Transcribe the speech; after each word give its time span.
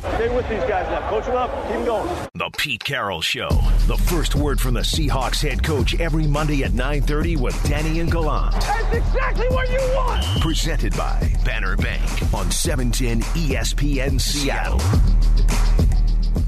Stay 0.00 0.34
with 0.34 0.48
these 0.48 0.60
guys 0.60 0.88
now. 0.88 1.08
Coach 1.10 1.26
them 1.26 1.36
up. 1.36 1.50
Keep 1.66 1.76
them 1.76 1.84
going. 1.84 2.28
The 2.34 2.50
Pete 2.56 2.82
Carroll 2.82 3.20
Show. 3.20 3.48
The 3.86 3.96
first 4.08 4.34
word 4.34 4.58
from 4.58 4.74
the 4.74 4.80
Seahawks 4.80 5.46
head 5.46 5.62
coach 5.62 5.98
every 6.00 6.26
Monday 6.26 6.64
at 6.64 6.70
9.30 6.70 7.36
with 7.38 7.62
Danny 7.68 8.00
and 8.00 8.10
Gallant. 8.10 8.52
That's 8.52 8.96
exactly 8.96 9.46
what 9.48 9.68
you 9.70 9.78
want. 9.94 10.24
Presented 10.40 10.96
by 10.96 11.32
Banner 11.44 11.76
Bank 11.76 12.02
on 12.32 12.50
710 12.50 13.20
ESPN 13.34 14.18
Seattle. 14.18 14.80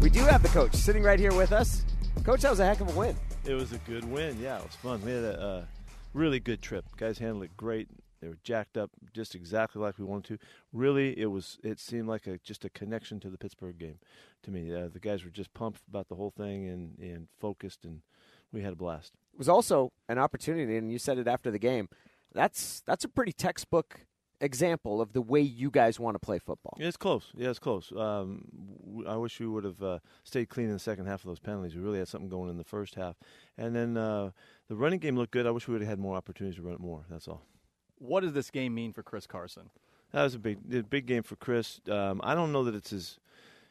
We 0.00 0.08
do 0.08 0.20
have 0.20 0.42
the 0.42 0.48
coach 0.48 0.74
sitting 0.74 1.02
right 1.02 1.18
here 1.18 1.34
with 1.34 1.52
us. 1.52 1.84
Coach, 2.24 2.40
that 2.40 2.50
was 2.50 2.60
a 2.60 2.64
heck 2.64 2.80
of 2.80 2.94
a 2.94 2.98
win. 2.98 3.14
It 3.44 3.54
was 3.54 3.72
a 3.72 3.78
good 3.78 4.04
win. 4.10 4.40
Yeah, 4.40 4.58
it 4.58 4.64
was 4.64 4.74
fun. 4.76 5.04
We 5.04 5.10
had 5.10 5.24
a 5.24 5.40
uh, 5.40 5.64
really 6.14 6.40
good 6.40 6.62
trip. 6.62 6.84
Guys 6.96 7.18
handled 7.18 7.44
it 7.44 7.56
great. 7.56 7.88
They 8.22 8.28
were 8.28 8.38
jacked 8.44 8.78
up 8.78 8.90
just 9.12 9.34
exactly 9.34 9.82
like 9.82 9.98
we 9.98 10.04
wanted 10.04 10.38
to. 10.38 10.46
Really, 10.72 11.18
it 11.18 11.26
was. 11.26 11.58
It 11.64 11.80
seemed 11.80 12.06
like 12.08 12.26
a 12.28 12.38
just 12.38 12.64
a 12.64 12.70
connection 12.70 13.18
to 13.20 13.28
the 13.28 13.36
Pittsburgh 13.36 13.76
game 13.76 13.98
to 14.44 14.50
me. 14.52 14.72
Uh, 14.72 14.88
the 14.88 15.00
guys 15.00 15.24
were 15.24 15.30
just 15.30 15.52
pumped 15.52 15.80
about 15.88 16.08
the 16.08 16.14
whole 16.14 16.30
thing 16.30 16.68
and 16.68 16.96
and 17.00 17.26
focused, 17.38 17.84
and 17.84 18.00
we 18.52 18.62
had 18.62 18.72
a 18.72 18.76
blast. 18.76 19.14
It 19.34 19.38
was 19.38 19.48
also 19.48 19.92
an 20.08 20.18
opportunity, 20.18 20.76
and 20.76 20.92
you 20.92 20.98
said 21.00 21.18
it 21.18 21.26
after 21.26 21.50
the 21.50 21.58
game. 21.58 21.88
That's 22.32 22.80
that's 22.86 23.04
a 23.04 23.08
pretty 23.08 23.32
textbook 23.32 24.06
example 24.40 25.00
of 25.00 25.12
the 25.12 25.20
way 25.22 25.40
you 25.40 25.70
guys 25.70 26.00
want 26.00 26.14
to 26.14 26.18
play 26.18 26.38
football. 26.38 26.76
Yeah, 26.78 26.88
it's 26.88 26.96
close. 26.96 27.30
Yeah, 27.36 27.50
it's 27.50 27.58
close. 27.58 27.92
Um, 27.92 28.44
w- 28.86 29.08
I 29.08 29.16
wish 29.16 29.38
we 29.40 29.46
would 29.46 29.64
have 29.64 29.82
uh, 29.82 29.98
stayed 30.24 30.48
clean 30.48 30.66
in 30.66 30.72
the 30.72 30.78
second 30.78 31.06
half 31.06 31.20
of 31.20 31.26
those 31.28 31.38
penalties. 31.38 31.74
We 31.76 31.82
really 31.82 31.98
had 31.98 32.08
something 32.08 32.28
going 32.28 32.50
in 32.50 32.56
the 32.56 32.64
first 32.64 32.94
half, 32.94 33.16
and 33.58 33.74
then 33.74 33.96
uh, 33.96 34.30
the 34.68 34.76
running 34.76 34.98
game 34.98 35.16
looked 35.16 35.32
good. 35.32 35.46
I 35.46 35.50
wish 35.50 35.66
we 35.68 35.72
would 35.72 35.82
have 35.82 35.88
had 35.90 35.98
more 35.98 36.16
opportunities 36.16 36.56
to 36.56 36.62
run 36.62 36.74
it 36.74 36.80
more. 36.80 37.04
That's 37.10 37.28
all. 37.28 37.42
What 38.02 38.20
does 38.20 38.32
this 38.32 38.50
game 38.50 38.74
mean 38.74 38.92
for 38.92 39.02
Chris 39.02 39.26
Carson? 39.26 39.70
That 40.12 40.24
was 40.24 40.34
a 40.34 40.38
big, 40.38 40.90
big 40.90 41.06
game 41.06 41.22
for 41.22 41.36
Chris. 41.36 41.80
Um, 41.88 42.20
I 42.24 42.34
don't 42.34 42.52
know 42.52 42.64
that 42.64 42.74
it's 42.74 42.92
as 42.92 43.18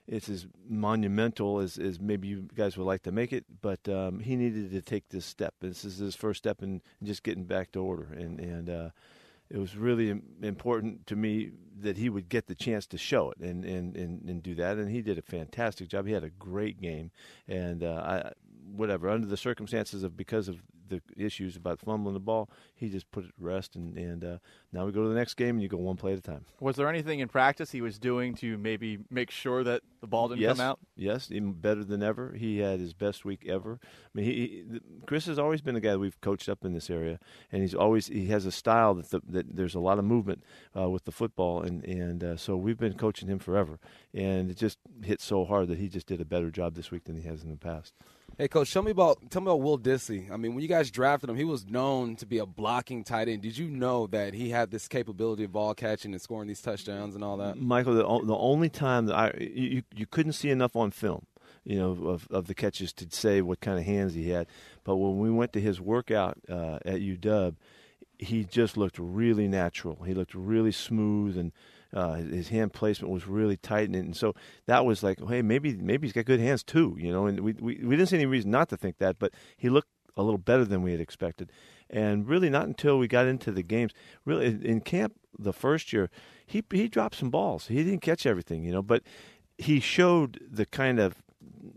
it's 0.08 0.30
as 0.30 0.48
monumental 0.68 1.60
as, 1.60 1.78
as 1.78 2.00
maybe 2.00 2.28
you 2.28 2.48
guys 2.56 2.76
would 2.76 2.86
like 2.86 3.04
to 3.04 3.12
make 3.12 3.32
it, 3.32 3.46
but 3.62 3.88
um, 3.88 4.20
he 4.20 4.36
needed 4.36 4.72
to 4.72 4.82
take 4.82 5.10
this 5.10 5.26
step. 5.26 5.54
This 5.60 5.86
is 5.86 5.98
his 5.98 6.16
first 6.16 6.40
step 6.40 6.64
in, 6.64 6.82
in 7.00 7.08
just 7.08 7.24
getting 7.24 7.44
back 7.44 7.72
to 7.74 7.80
order, 7.80 8.08
and 8.14 8.40
and 8.40 8.70
uh, 8.70 8.90
it 9.50 9.58
was 9.58 9.76
really 9.76 10.22
important 10.42 11.06
to 11.08 11.16
me 11.16 11.52
that 11.82 11.98
he 11.98 12.10
would 12.10 12.30
get 12.30 12.48
the 12.48 12.56
chance 12.56 12.88
to 12.88 12.98
show 12.98 13.32
it 13.32 13.38
and, 13.40 13.66
and, 13.66 13.98
and, 13.98 14.30
and 14.30 14.42
do 14.42 14.56
that, 14.56 14.78
and 14.78 14.90
he 14.90 15.02
did 15.02 15.18
a 15.18 15.22
fantastic 15.22 15.90
job. 15.90 16.08
He 16.08 16.14
had 16.14 16.24
a 16.24 16.30
great 16.30 16.80
game, 16.80 17.12
and 17.48 17.84
uh, 17.84 18.02
I, 18.26 18.32
whatever 18.74 19.10
under 19.10 19.28
the 19.28 19.38
circumstances 19.38 20.04
of 20.04 20.16
because 20.16 20.48
of 20.48 20.62
the 20.92 21.02
issues 21.18 21.56
about 21.56 21.80
fumbling 21.80 22.14
the 22.14 22.20
ball, 22.20 22.50
he 22.76 22.90
just 22.90 23.10
put 23.12 23.24
it 23.24 23.28
to 23.28 23.44
rest, 23.44 23.76
and 23.76 23.98
and 23.98 24.24
uh, 24.24 24.38
now 24.72 24.86
we 24.86 24.92
go 24.92 25.02
to 25.04 25.10
the 25.10 25.16
next 25.16 25.34
game, 25.36 25.56
and 25.56 25.62
you 25.64 25.68
go 25.68 25.78
one 25.78 25.98
play 25.98 26.14
at 26.14 26.20
a 26.20 26.22
time. 26.22 26.46
Was 26.60 26.76
there 26.76 26.88
anything 26.88 27.20
in 27.20 27.28
practice 27.28 27.72
he 27.72 27.82
was 27.82 27.98
doing 27.98 28.36
to 28.36 28.58
maybe 28.58 29.00
make 29.10 29.32
sure 29.32 29.64
that 29.64 29.82
the 30.02 30.08
ball 30.08 30.28
didn't 30.28 30.42
yes, 30.42 30.58
come 30.58 30.66
out? 30.66 30.80
Yes, 30.96 31.32
even 31.32 31.54
better 31.54 31.84
than 31.84 32.04
ever. 32.04 32.34
He 32.34 32.60
had 32.60 32.80
his 32.80 32.94
best 32.94 33.26
week 33.26 33.46
ever. 33.48 33.80
I 33.84 33.88
mean, 34.14 34.26
he, 34.26 34.32
he 34.34 34.80
Chris 35.08 35.26
has 35.26 35.40
always 35.40 35.62
been 35.62 35.76
a 35.76 35.82
guy 35.82 35.92
that 35.92 36.00
we've 36.00 36.20
coached 36.22 36.50
up 36.50 36.64
in 36.64 36.74
this 36.74 36.90
area, 36.90 37.20
and 37.52 37.62
he's 37.62 37.76
always 37.76 38.08
he 38.08 38.28
has 38.28 38.46
a 38.46 38.52
style 38.52 38.94
that 38.96 39.10
the, 39.10 39.22
that 39.28 39.56
there's 39.56 39.76
a 39.76 39.80
lot 39.80 39.98
of 39.98 40.06
movement 40.06 40.44
uh, 40.78 40.90
with 40.90 41.06
the 41.06 41.12
football, 41.12 41.62
and 41.62 41.84
and 41.86 42.24
uh, 42.24 42.38
so 42.38 42.56
we've 42.56 42.78
been 42.78 42.94
coaching 42.94 43.28
him 43.28 43.40
forever, 43.40 43.80
and 44.14 44.52
it 44.52 44.58
just 44.58 44.78
hit 45.04 45.22
so 45.22 45.46
hard 45.46 45.68
that 45.70 45.78
he 45.78 45.88
just 45.88 46.08
did 46.08 46.22
a 46.22 46.26
better 46.26 46.52
job 46.52 46.76
this 46.76 46.92
week 46.92 47.06
than 47.06 47.16
he 47.16 47.28
has 47.28 47.44
in 47.44 47.50
the 47.50 47.58
past. 47.58 47.94
Hey, 48.42 48.48
coach, 48.48 48.74
tell 48.74 48.82
me 48.82 48.90
about 48.90 49.30
tell 49.30 49.44
me 49.44 49.52
about 49.52 49.62
Will 49.62 49.78
Dissly. 49.78 50.32
I 50.32 50.36
mean, 50.36 50.56
when 50.56 50.64
you 50.64 50.68
guys 50.68 50.90
drafted 50.90 51.30
him, 51.30 51.36
he 51.36 51.44
was 51.44 51.68
known 51.68 52.16
to 52.16 52.26
be 52.26 52.40
a 52.40 52.46
blocking 52.48 53.04
tight 53.04 53.28
end. 53.28 53.44
Did 53.44 53.56
you 53.56 53.70
know 53.70 54.08
that 54.08 54.34
he 54.34 54.50
had 54.50 54.72
this 54.72 54.88
capability 54.88 55.44
of 55.44 55.52
ball 55.52 55.76
catching 55.76 56.12
and 56.12 56.20
scoring 56.20 56.48
these 56.48 56.60
touchdowns 56.60 57.14
and 57.14 57.24
all 57.24 57.38
that? 57.38 57.60
Michael, 57.60 57.94
the, 57.94 58.26
the 58.26 58.36
only 58.36 58.68
time 58.68 59.06
that 59.06 59.16
I 59.16 59.38
you, 59.40 59.84
you 59.94 60.08
couldn't 60.08 60.34
see 60.34 60.50
enough 60.50 60.76
on 60.76 60.90
film, 60.90 61.28
you 61.64 61.78
know, 61.78 61.92
of, 61.92 62.28
of 62.32 62.48
the 62.48 62.56
catches 62.56 62.92
to 62.94 63.06
say 63.12 63.44
what 63.44 63.60
kind 63.60 63.78
of 63.78 63.86
hands 63.86 64.16
he 64.16 64.32
had. 64.32 64.48
But 64.84 64.96
when 64.96 65.20
we 65.20 65.30
went 65.30 65.54
to 65.54 65.62
his 65.62 65.80
workout 65.80 66.40
uh, 66.50 66.80
at 66.84 67.00
UW, 67.00 67.54
he 68.18 68.44
just 68.44 68.76
looked 68.76 68.98
really 68.98 69.48
natural. 69.48 70.02
He 70.04 70.16
looked 70.16 70.34
really 70.34 70.72
smooth 70.72 71.38
and. 71.38 71.52
Uh, 71.94 72.16
his 72.16 72.50
hand 72.50 72.74
placement 72.74 73.12
was 73.12 73.28
really 73.28 73.58
tight, 73.58 73.88
and, 73.88 73.96
and 73.96 74.16
so 74.16 74.34
that 74.66 74.86
was 74.86 75.04
like, 75.04 75.20
hey, 75.28 75.42
maybe 75.42 75.76
maybe 75.76 76.08
he's 76.08 76.14
got 76.14 76.26
good 76.26 76.40
hands 76.40 76.64
too, 76.64 76.96
you 76.98 77.12
know. 77.12 77.26
And 77.26 77.42
we, 77.42 77.54
we 77.54 77.76
we 77.84 77.96
didn't 77.98 78.08
see 78.10 78.16
any 78.16 78.26
reason 78.26 78.52
not 78.52 78.70
to 78.70 78.78
think 78.78 78.98
that, 79.00 79.20
but 79.20 79.34
he 79.58 79.70
looked 79.70 79.90
a 80.16 80.24
little 80.24 80.38
better 80.38 80.66
than 80.66 80.82
we 80.82 80.92
had 80.92 81.02
expected. 81.02 81.52
And 81.90 82.28
really, 82.28 82.50
not 82.50 82.68
until 82.68 82.98
we 82.98 83.08
got 83.08 83.28
into 83.28 83.52
the 83.52 83.64
games, 83.64 83.92
really 84.26 84.46
in, 84.46 84.82
camp 84.82 85.14
the 85.38 85.54
first 85.54 85.92
year, 85.92 86.10
he 86.46 86.64
he 86.72 86.88
dropped 86.88 87.16
some 87.16 87.30
balls. 87.30 87.68
He 87.68 87.84
didn't 87.84 88.02
catch 88.02 88.26
everything, 88.26 88.64
you 88.64 88.72
know, 88.72 88.82
but 88.82 89.04
he 89.58 89.80
showed 89.80 90.40
the 90.50 90.66
kind 90.66 91.00
of 91.00 91.16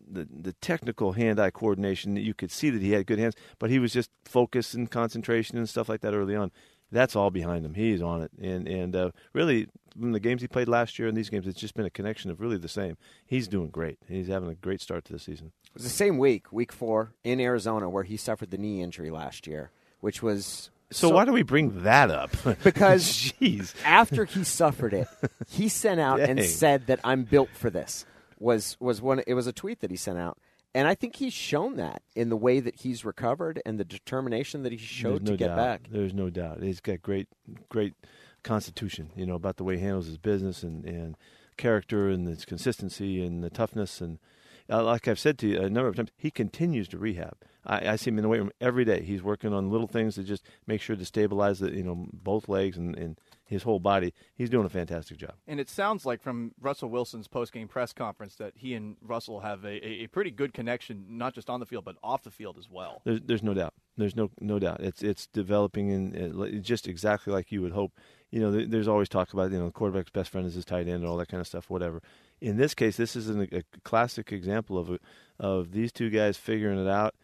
the, 0.08 0.28
the 0.30 0.52
technical 0.54 1.12
hand-eye 1.12 1.50
coordination 1.50 2.14
that 2.14 2.20
you 2.20 2.34
could 2.34 2.50
see 2.50 2.70
that 2.70 2.82
he 2.82 2.92
had 2.92 3.06
good 3.06 3.18
hands, 3.18 3.34
but 3.58 3.70
he 3.70 3.78
was 3.78 3.92
just 3.92 4.10
focus 4.24 4.74
and 4.74 4.90
concentration 4.90 5.58
and 5.58 5.68
stuff 5.68 5.88
like 5.88 6.00
that 6.02 6.14
early 6.14 6.36
on. 6.36 6.52
That's 6.94 7.16
all 7.16 7.30
behind 7.30 7.66
him. 7.66 7.74
He's 7.74 8.00
on 8.00 8.22
it, 8.22 8.30
and 8.40 8.68
and 8.68 8.94
uh, 8.94 9.10
really 9.32 9.66
from 9.98 10.12
the 10.12 10.20
games 10.20 10.42
he 10.42 10.48
played 10.48 10.68
last 10.68 10.98
year 10.98 11.08
and 11.08 11.16
these 11.16 11.28
games, 11.28 11.46
it's 11.46 11.60
just 11.60 11.74
been 11.74 11.84
a 11.84 11.90
connection 11.90 12.30
of 12.30 12.40
really 12.40 12.56
the 12.56 12.68
same. 12.68 12.96
He's 13.26 13.48
doing 13.48 13.68
great. 13.68 13.98
He's 14.08 14.28
having 14.28 14.48
a 14.48 14.54
great 14.54 14.80
start 14.80 15.04
to 15.06 15.12
the 15.12 15.18
season. 15.18 15.52
It 15.66 15.74
was 15.74 15.82
the 15.82 15.90
same 15.90 16.18
week, 16.18 16.52
week 16.52 16.72
four, 16.72 17.12
in 17.24 17.40
Arizona, 17.40 17.90
where 17.90 18.04
he 18.04 18.16
suffered 18.16 18.50
the 18.50 18.58
knee 18.58 18.80
injury 18.80 19.10
last 19.10 19.46
year, 19.46 19.70
which 20.00 20.22
was 20.22 20.70
So, 20.92 21.08
why 21.08 21.24
do 21.24 21.32
we 21.32 21.42
bring 21.42 21.82
that 21.82 22.10
up? 22.10 22.30
because 22.62 23.04
jeez, 23.04 23.74
after 23.84 24.24
he 24.24 24.44
suffered 24.44 24.94
it, 24.94 25.08
he 25.48 25.68
sent 25.68 26.00
out 26.00 26.20
and 26.20 26.42
said 26.44 26.86
that 26.86 27.00
I'm 27.02 27.24
built 27.24 27.50
for 27.50 27.70
this. 27.70 28.06
Was 28.44 28.76
was 28.78 29.00
one? 29.00 29.22
It 29.26 29.32
was 29.32 29.46
a 29.46 29.52
tweet 29.52 29.80
that 29.80 29.90
he 29.90 29.96
sent 29.96 30.18
out, 30.18 30.38
and 30.74 30.86
I 30.86 30.94
think 30.94 31.16
he's 31.16 31.32
shown 31.32 31.76
that 31.76 32.02
in 32.14 32.28
the 32.28 32.36
way 32.36 32.60
that 32.60 32.76
he's 32.82 33.02
recovered 33.04 33.62
and 33.64 33.80
the 33.80 33.84
determination 33.84 34.62
that 34.64 34.72
he 34.72 34.76
showed 34.76 35.22
no 35.22 35.32
to 35.32 35.36
get 35.38 35.48
doubt. 35.48 35.56
back. 35.56 35.80
There's 35.90 36.12
no 36.12 36.28
doubt. 36.28 36.62
He's 36.62 36.80
got 36.80 37.00
great, 37.00 37.28
great 37.70 37.94
constitution. 38.42 39.10
You 39.16 39.24
know 39.24 39.34
about 39.34 39.56
the 39.56 39.64
way 39.64 39.76
he 39.76 39.82
handles 39.82 40.06
his 40.06 40.18
business 40.18 40.62
and 40.62 40.84
and 40.84 41.16
character 41.56 42.10
and 42.10 42.28
his 42.28 42.44
consistency 42.44 43.24
and 43.24 43.42
the 43.42 43.50
toughness 43.50 44.00
and. 44.00 44.18
Uh, 44.66 44.82
like 44.82 45.06
I've 45.06 45.18
said 45.18 45.36
to 45.40 45.46
you 45.46 45.60
a 45.60 45.68
number 45.68 45.88
of 45.88 45.96
times, 45.96 46.10
he 46.16 46.30
continues 46.30 46.88
to 46.88 46.96
rehab. 46.96 47.36
I, 47.66 47.86
I 47.86 47.96
see 47.96 48.08
him 48.08 48.16
in 48.16 48.22
the 48.22 48.30
weight 48.30 48.38
room 48.38 48.50
every 48.62 48.86
day. 48.86 49.02
He's 49.02 49.22
working 49.22 49.52
on 49.52 49.70
little 49.70 49.86
things 49.86 50.14
to 50.14 50.22
just 50.22 50.42
make 50.66 50.80
sure 50.80 50.96
to 50.96 51.04
stabilize 51.04 51.58
the, 51.58 51.70
you 51.70 51.82
know, 51.82 52.06
both 52.14 52.48
legs 52.48 52.78
and, 52.78 52.96
and 52.96 53.18
his 53.54 53.62
whole 53.62 53.80
body. 53.80 54.12
He's 54.34 54.50
doing 54.50 54.66
a 54.66 54.68
fantastic 54.68 55.16
job. 55.16 55.34
And 55.46 55.58
it 55.58 55.70
sounds 55.70 56.04
like 56.04 56.20
from 56.20 56.52
Russell 56.60 56.90
Wilson's 56.90 57.28
post-game 57.28 57.68
press 57.68 57.92
conference 57.92 58.34
that 58.36 58.52
he 58.56 58.74
and 58.74 58.96
Russell 59.00 59.40
have 59.40 59.64
a, 59.64 60.02
a, 60.02 60.06
pretty 60.08 60.30
good 60.30 60.52
connection, 60.52 61.04
not 61.08 61.34
just 61.34 61.48
on 61.48 61.60
the 61.60 61.66
field 61.66 61.84
but 61.84 61.96
off 62.02 62.22
the 62.22 62.30
field 62.30 62.58
as 62.58 62.68
well. 62.68 63.00
There's, 63.04 63.20
there's 63.24 63.42
no 63.42 63.54
doubt. 63.54 63.72
There's 63.96 64.16
no 64.16 64.30
no 64.40 64.58
doubt. 64.58 64.80
It's 64.80 65.02
it's 65.02 65.26
developing 65.28 65.90
and 65.92 66.64
just 66.64 66.88
exactly 66.88 67.32
like 67.32 67.52
you 67.52 67.62
would 67.62 67.72
hope. 67.72 67.92
You 68.30 68.40
know, 68.40 68.66
there's 68.66 68.88
always 68.88 69.08
talk 69.08 69.32
about 69.32 69.52
you 69.52 69.58
know 69.58 69.66
the 69.66 69.72
quarterback's 69.72 70.10
best 70.10 70.30
friend 70.30 70.46
is 70.46 70.54
his 70.54 70.64
tight 70.64 70.88
end 70.88 70.96
and 71.02 71.06
all 71.06 71.16
that 71.18 71.28
kind 71.28 71.40
of 71.40 71.46
stuff. 71.46 71.70
Whatever. 71.70 72.02
In 72.40 72.56
this 72.56 72.74
case, 72.74 72.96
this 72.96 73.14
is 73.14 73.28
an, 73.28 73.48
a 73.52 73.62
classic 73.84 74.32
example 74.32 74.76
of 74.76 74.90
a, 74.90 74.98
of 75.38 75.70
these 75.70 75.92
two 75.92 76.10
guys 76.10 76.36
figuring 76.36 76.78
it 76.78 76.88
out. 76.88 77.14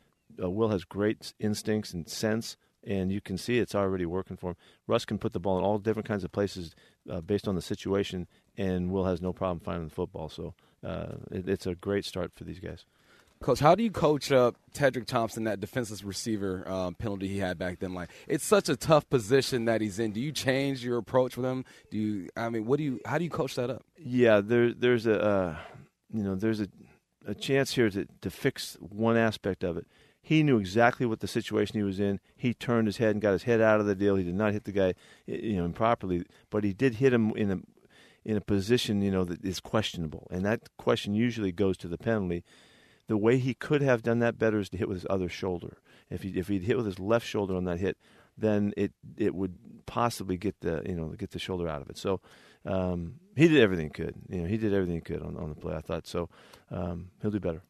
Uh, 0.41 0.49
Will 0.49 0.69
has 0.69 0.85
great 0.85 1.35
instincts 1.41 1.93
and 1.93 2.09
sense, 2.09 2.57
and 2.85 3.13
you 3.13 3.21
can 3.21 3.39
see 3.39 3.59
it's 3.59 3.75
already 3.75 4.07
working 4.07 4.37
for 4.37 4.51
him. 4.51 4.57
Russ 4.87 5.05
can 5.05 5.19
put 5.19 5.33
the 5.33 5.41
ball 5.41 5.59
in 5.59 5.65
all 5.65 5.79
different 5.79 6.09
kinds 6.09 6.25
of 6.25 6.33
places 6.33 6.75
uh, 7.11 7.21
based 7.21 7.47
on 7.49 7.55
the 7.55 7.63
situation, 7.63 8.27
and 8.57 8.91
Will 8.91 9.05
has 9.05 9.21
no 9.21 9.33
problem 9.33 9.61
finding 9.61 9.89
the 9.89 9.95
football. 9.95 10.29
So 10.29 10.55
uh, 10.85 11.17
it, 11.31 11.49
it's 11.49 11.67
a 11.67 11.75
great 11.75 12.05
start 12.05 12.33
for 12.35 12.45
these 12.45 12.59
guys. 12.59 12.85
Coach, 13.43 13.61
how 13.61 13.75
do 13.75 13.83
you 13.83 13.91
coach 13.91 14.31
up 14.31 14.57
Tedric 14.75 15.07
Thompson, 15.07 15.45
that 15.45 15.61
defenseless 15.61 16.05
receiver 16.05 16.63
um, 16.71 16.95
penalty 16.95 17.27
he 17.27 17.39
had 17.39 17.57
back 17.57 17.79
then? 17.79 17.95
Like, 17.95 18.11
it's 18.29 18.45
such 18.45 18.69
a 18.69 18.77
tough 18.77 19.09
position 19.09 19.65
that 19.65 19.81
he's 19.81 19.99
in. 19.99 20.13
Do 20.13 20.21
you 20.21 20.31
change 20.31 20.85
your 20.85 20.99
approach 20.99 21.39
with 21.39 21.47
him? 21.47 21.65
Do 21.91 21.97
you? 21.97 22.29
I 22.37 22.51
mean, 22.51 22.67
what 22.67 22.77
do 22.77 22.83
you? 22.85 23.01
How 23.07 23.17
do 23.17 23.25
you 23.25 23.31
coach 23.31 23.55
that 23.55 23.71
up? 23.71 23.83
Yeah, 23.97 24.43
there, 24.43 24.75
there's 24.75 25.07
a, 25.07 25.23
uh, 25.23 25.57
you 26.13 26.23
know, 26.23 26.35
there's 26.35 26.61
a, 26.61 26.69
a 27.27 27.35
chance 27.35 27.73
here 27.73 27.89
to, 27.89 28.07
to 28.21 28.31
fix 28.31 28.77
one 28.79 29.17
aspect 29.17 29.65
of 29.65 29.79
it. 29.79 29.87
He 30.23 30.43
knew 30.43 30.59
exactly 30.59 31.07
what 31.07 31.21
the 31.21 31.29
situation 31.29 31.79
he 31.79 31.83
was 31.83 31.99
in. 31.99 32.21
He 32.37 32.53
turned 32.55 32.87
his 32.87 32.99
head 32.99 33.13
and 33.13 33.23
got 33.23 33.33
his 33.33 33.45
head 33.45 33.61
out 33.61 33.81
of 33.81 33.87
the 33.87 33.95
deal. 33.95 34.17
He 34.17 34.25
did 34.25 34.35
not 34.35 34.53
hit 34.53 34.65
the 34.65 34.73
guy, 34.73 34.95
you 35.27 35.57
know, 35.57 35.65
improperly, 35.65 36.25
but 36.51 36.63
he 36.63 36.73
did 36.73 36.97
hit 36.97 37.13
him 37.13 37.31
in 37.31 37.51
a, 37.51 37.59
in 38.25 38.37
a 38.37 38.41
position, 38.41 39.03
you 39.03 39.11
know, 39.11 39.25
that 39.25 39.45
is 39.45 39.61
questionable, 39.61 40.27
and 40.31 40.45
that 40.45 40.69
question 40.77 41.15
usually 41.15 41.53
goes 41.53 41.77
to 41.79 41.89
the 41.89 41.99
penalty. 41.99 42.45
The 43.09 43.17
way 43.17 43.39
he 43.39 43.55
could 43.55 43.83
have 43.83 44.03
done 44.03 44.21
that 44.21 44.39
better 44.39 44.61
is 44.61 44.69
to 44.71 44.77
hit 44.77 44.89
with 44.89 44.99
his 44.99 45.07
other 45.11 45.29
shoulder. 45.29 45.79
If 46.11 46.23
he 46.23 46.31
if 46.31 46.49
he'd 46.49 46.63
hit 46.63 46.77
with 46.77 46.87
his 46.87 47.01
left 47.01 47.27
shoulder 47.27 47.57
on 47.57 47.65
that 47.65 47.81
hit, 47.81 47.97
then 48.37 48.73
it 48.77 48.93
it 49.17 49.35
would 49.35 49.57
possibly 49.87 50.37
get 50.37 50.61
the 50.61 50.83
you 50.87 50.95
know 50.95 51.09
get 51.09 51.31
the 51.31 51.39
shoulder 51.39 51.67
out 51.67 51.83
of 51.83 51.91
it. 51.91 51.99
So 51.99 52.21
um, 52.65 53.15
he 53.37 53.49
did 53.49 53.61
everything 53.61 53.87
he 53.87 53.91
could. 53.91 54.15
You 54.29 54.43
know, 54.43 54.49
he 54.49 54.57
did 54.57 54.75
everything 54.75 54.97
he 54.97 55.01
could 55.01 55.23
on, 55.23 55.37
on 55.37 55.49
the 55.49 55.55
play. 55.55 55.75
I 55.75 55.81
thought 55.81 56.07
so. 56.07 56.29
Um, 56.71 57.11
he'll 57.23 57.31
do 57.31 57.41
better. 57.41 57.63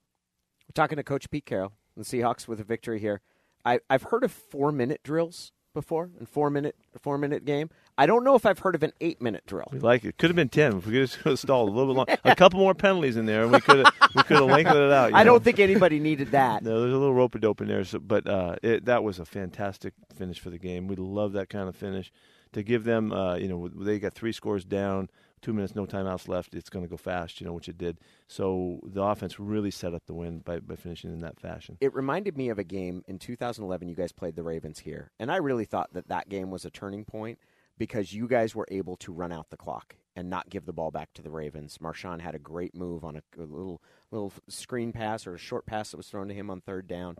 We're 0.68 0.74
talking 0.74 0.96
to 0.96 1.02
Coach 1.02 1.30
Pete 1.30 1.46
Carroll, 1.46 1.72
the 1.96 2.04
Seahawks 2.04 2.48
with 2.48 2.60
a 2.60 2.64
victory 2.64 3.00
here. 3.00 3.20
I, 3.64 3.80
I've 3.88 4.04
heard 4.04 4.24
of 4.24 4.32
four 4.32 4.72
minute 4.72 5.02
drills 5.02 5.52
before? 5.74 6.10
and 6.18 6.28
four 6.28 6.50
minute 6.50 6.76
four 7.00 7.18
minute 7.18 7.44
game? 7.44 7.70
I 7.98 8.06
don't 8.06 8.24
know 8.24 8.34
if 8.34 8.46
I've 8.46 8.60
heard 8.60 8.74
of 8.74 8.82
an 8.82 8.92
eight 9.00 9.20
minute 9.20 9.44
drill. 9.46 9.68
We 9.70 9.78
like 9.78 10.04
it. 10.04 10.16
Could 10.18 10.30
have 10.30 10.36
been 10.36 10.48
ten. 10.48 10.78
If 10.78 10.86
we 10.86 10.92
could 10.92 11.10
have 11.24 11.38
stalled 11.38 11.68
a 11.68 11.72
little 11.72 11.94
bit 11.94 11.98
long, 11.98 12.18
a 12.24 12.34
couple 12.34 12.58
more 12.58 12.74
penalties 12.74 13.16
in 13.16 13.26
there, 13.26 13.42
and 13.42 13.52
we 13.52 13.60
could 13.60 13.84
have 13.84 13.94
we 14.14 14.22
could 14.22 14.38
have 14.38 14.46
lengthened 14.46 14.78
it 14.78 14.92
out. 14.92 15.12
I 15.14 15.22
know. 15.22 15.32
don't 15.32 15.44
think 15.44 15.58
anybody 15.58 15.98
needed 15.98 16.30
that. 16.32 16.62
No, 16.70 16.80
there's 16.80 16.92
a 16.92 16.96
little 16.96 17.14
rope 17.14 17.34
a 17.34 17.38
dope 17.38 17.60
in 17.60 17.68
there, 17.68 17.84
so, 17.84 17.98
but 17.98 18.26
uh, 18.28 18.56
it, 18.62 18.84
that 18.86 19.02
was 19.02 19.18
a 19.18 19.24
fantastic 19.24 19.94
finish 20.14 20.38
for 20.40 20.50
the 20.50 20.58
game. 20.58 20.88
We 20.88 20.96
love 20.96 21.32
that 21.32 21.48
kind 21.48 21.68
of 21.68 21.76
finish. 21.76 22.12
To 22.52 22.62
give 22.64 22.82
them, 22.82 23.12
uh, 23.12 23.36
you 23.36 23.46
know, 23.48 23.68
they 23.68 24.00
got 24.00 24.12
three 24.12 24.32
scores 24.32 24.64
down, 24.64 25.08
two 25.42 25.52
minutes, 25.52 25.74
no 25.74 25.86
timeouts 25.86 26.28
left. 26.28 26.54
It's 26.54 26.68
going 26.68 26.84
to 26.84 26.88
go 26.88 26.96
fast, 26.96 27.40
you 27.40 27.46
know, 27.46 27.52
which 27.52 27.68
it 27.68 27.78
did. 27.78 27.98
So 28.28 28.80
the 28.84 29.02
offense 29.02 29.40
really 29.40 29.70
set 29.70 29.94
up 29.94 30.06
the 30.06 30.14
win 30.14 30.40
by, 30.40 30.60
by 30.60 30.76
finishing 30.76 31.12
in 31.12 31.20
that 31.20 31.40
fashion. 31.40 31.76
It 31.80 31.94
reminded 31.94 32.36
me 32.36 32.48
of 32.48 32.58
a 32.58 32.64
game 32.64 33.04
in 33.08 33.18
2011. 33.18 33.88
You 33.88 33.94
guys 33.94 34.12
played 34.12 34.36
the 34.36 34.42
Ravens 34.42 34.80
here, 34.80 35.10
and 35.18 35.30
I 35.30 35.36
really 35.36 35.64
thought 35.64 35.92
that 35.94 36.08
that 36.08 36.28
game 36.28 36.50
was 36.50 36.64
a 36.64 36.70
turning 36.70 37.04
point 37.04 37.38
because 37.78 38.12
you 38.12 38.28
guys 38.28 38.54
were 38.54 38.68
able 38.70 38.96
to 38.96 39.12
run 39.12 39.32
out 39.32 39.48
the 39.48 39.56
clock 39.56 39.96
and 40.14 40.28
not 40.28 40.50
give 40.50 40.66
the 40.66 40.72
ball 40.72 40.90
back 40.90 41.12
to 41.14 41.22
the 41.22 41.30
Ravens. 41.30 41.78
Marshawn 41.78 42.20
had 42.20 42.34
a 42.34 42.38
great 42.38 42.74
move 42.74 43.04
on 43.04 43.16
a, 43.16 43.22
a 43.38 43.44
little 43.44 43.80
little 44.10 44.32
screen 44.48 44.92
pass 44.92 45.26
or 45.26 45.34
a 45.34 45.38
short 45.38 45.66
pass 45.66 45.90
that 45.90 45.96
was 45.96 46.08
thrown 46.08 46.28
to 46.28 46.34
him 46.34 46.50
on 46.50 46.60
third 46.60 46.86
down. 46.86 47.16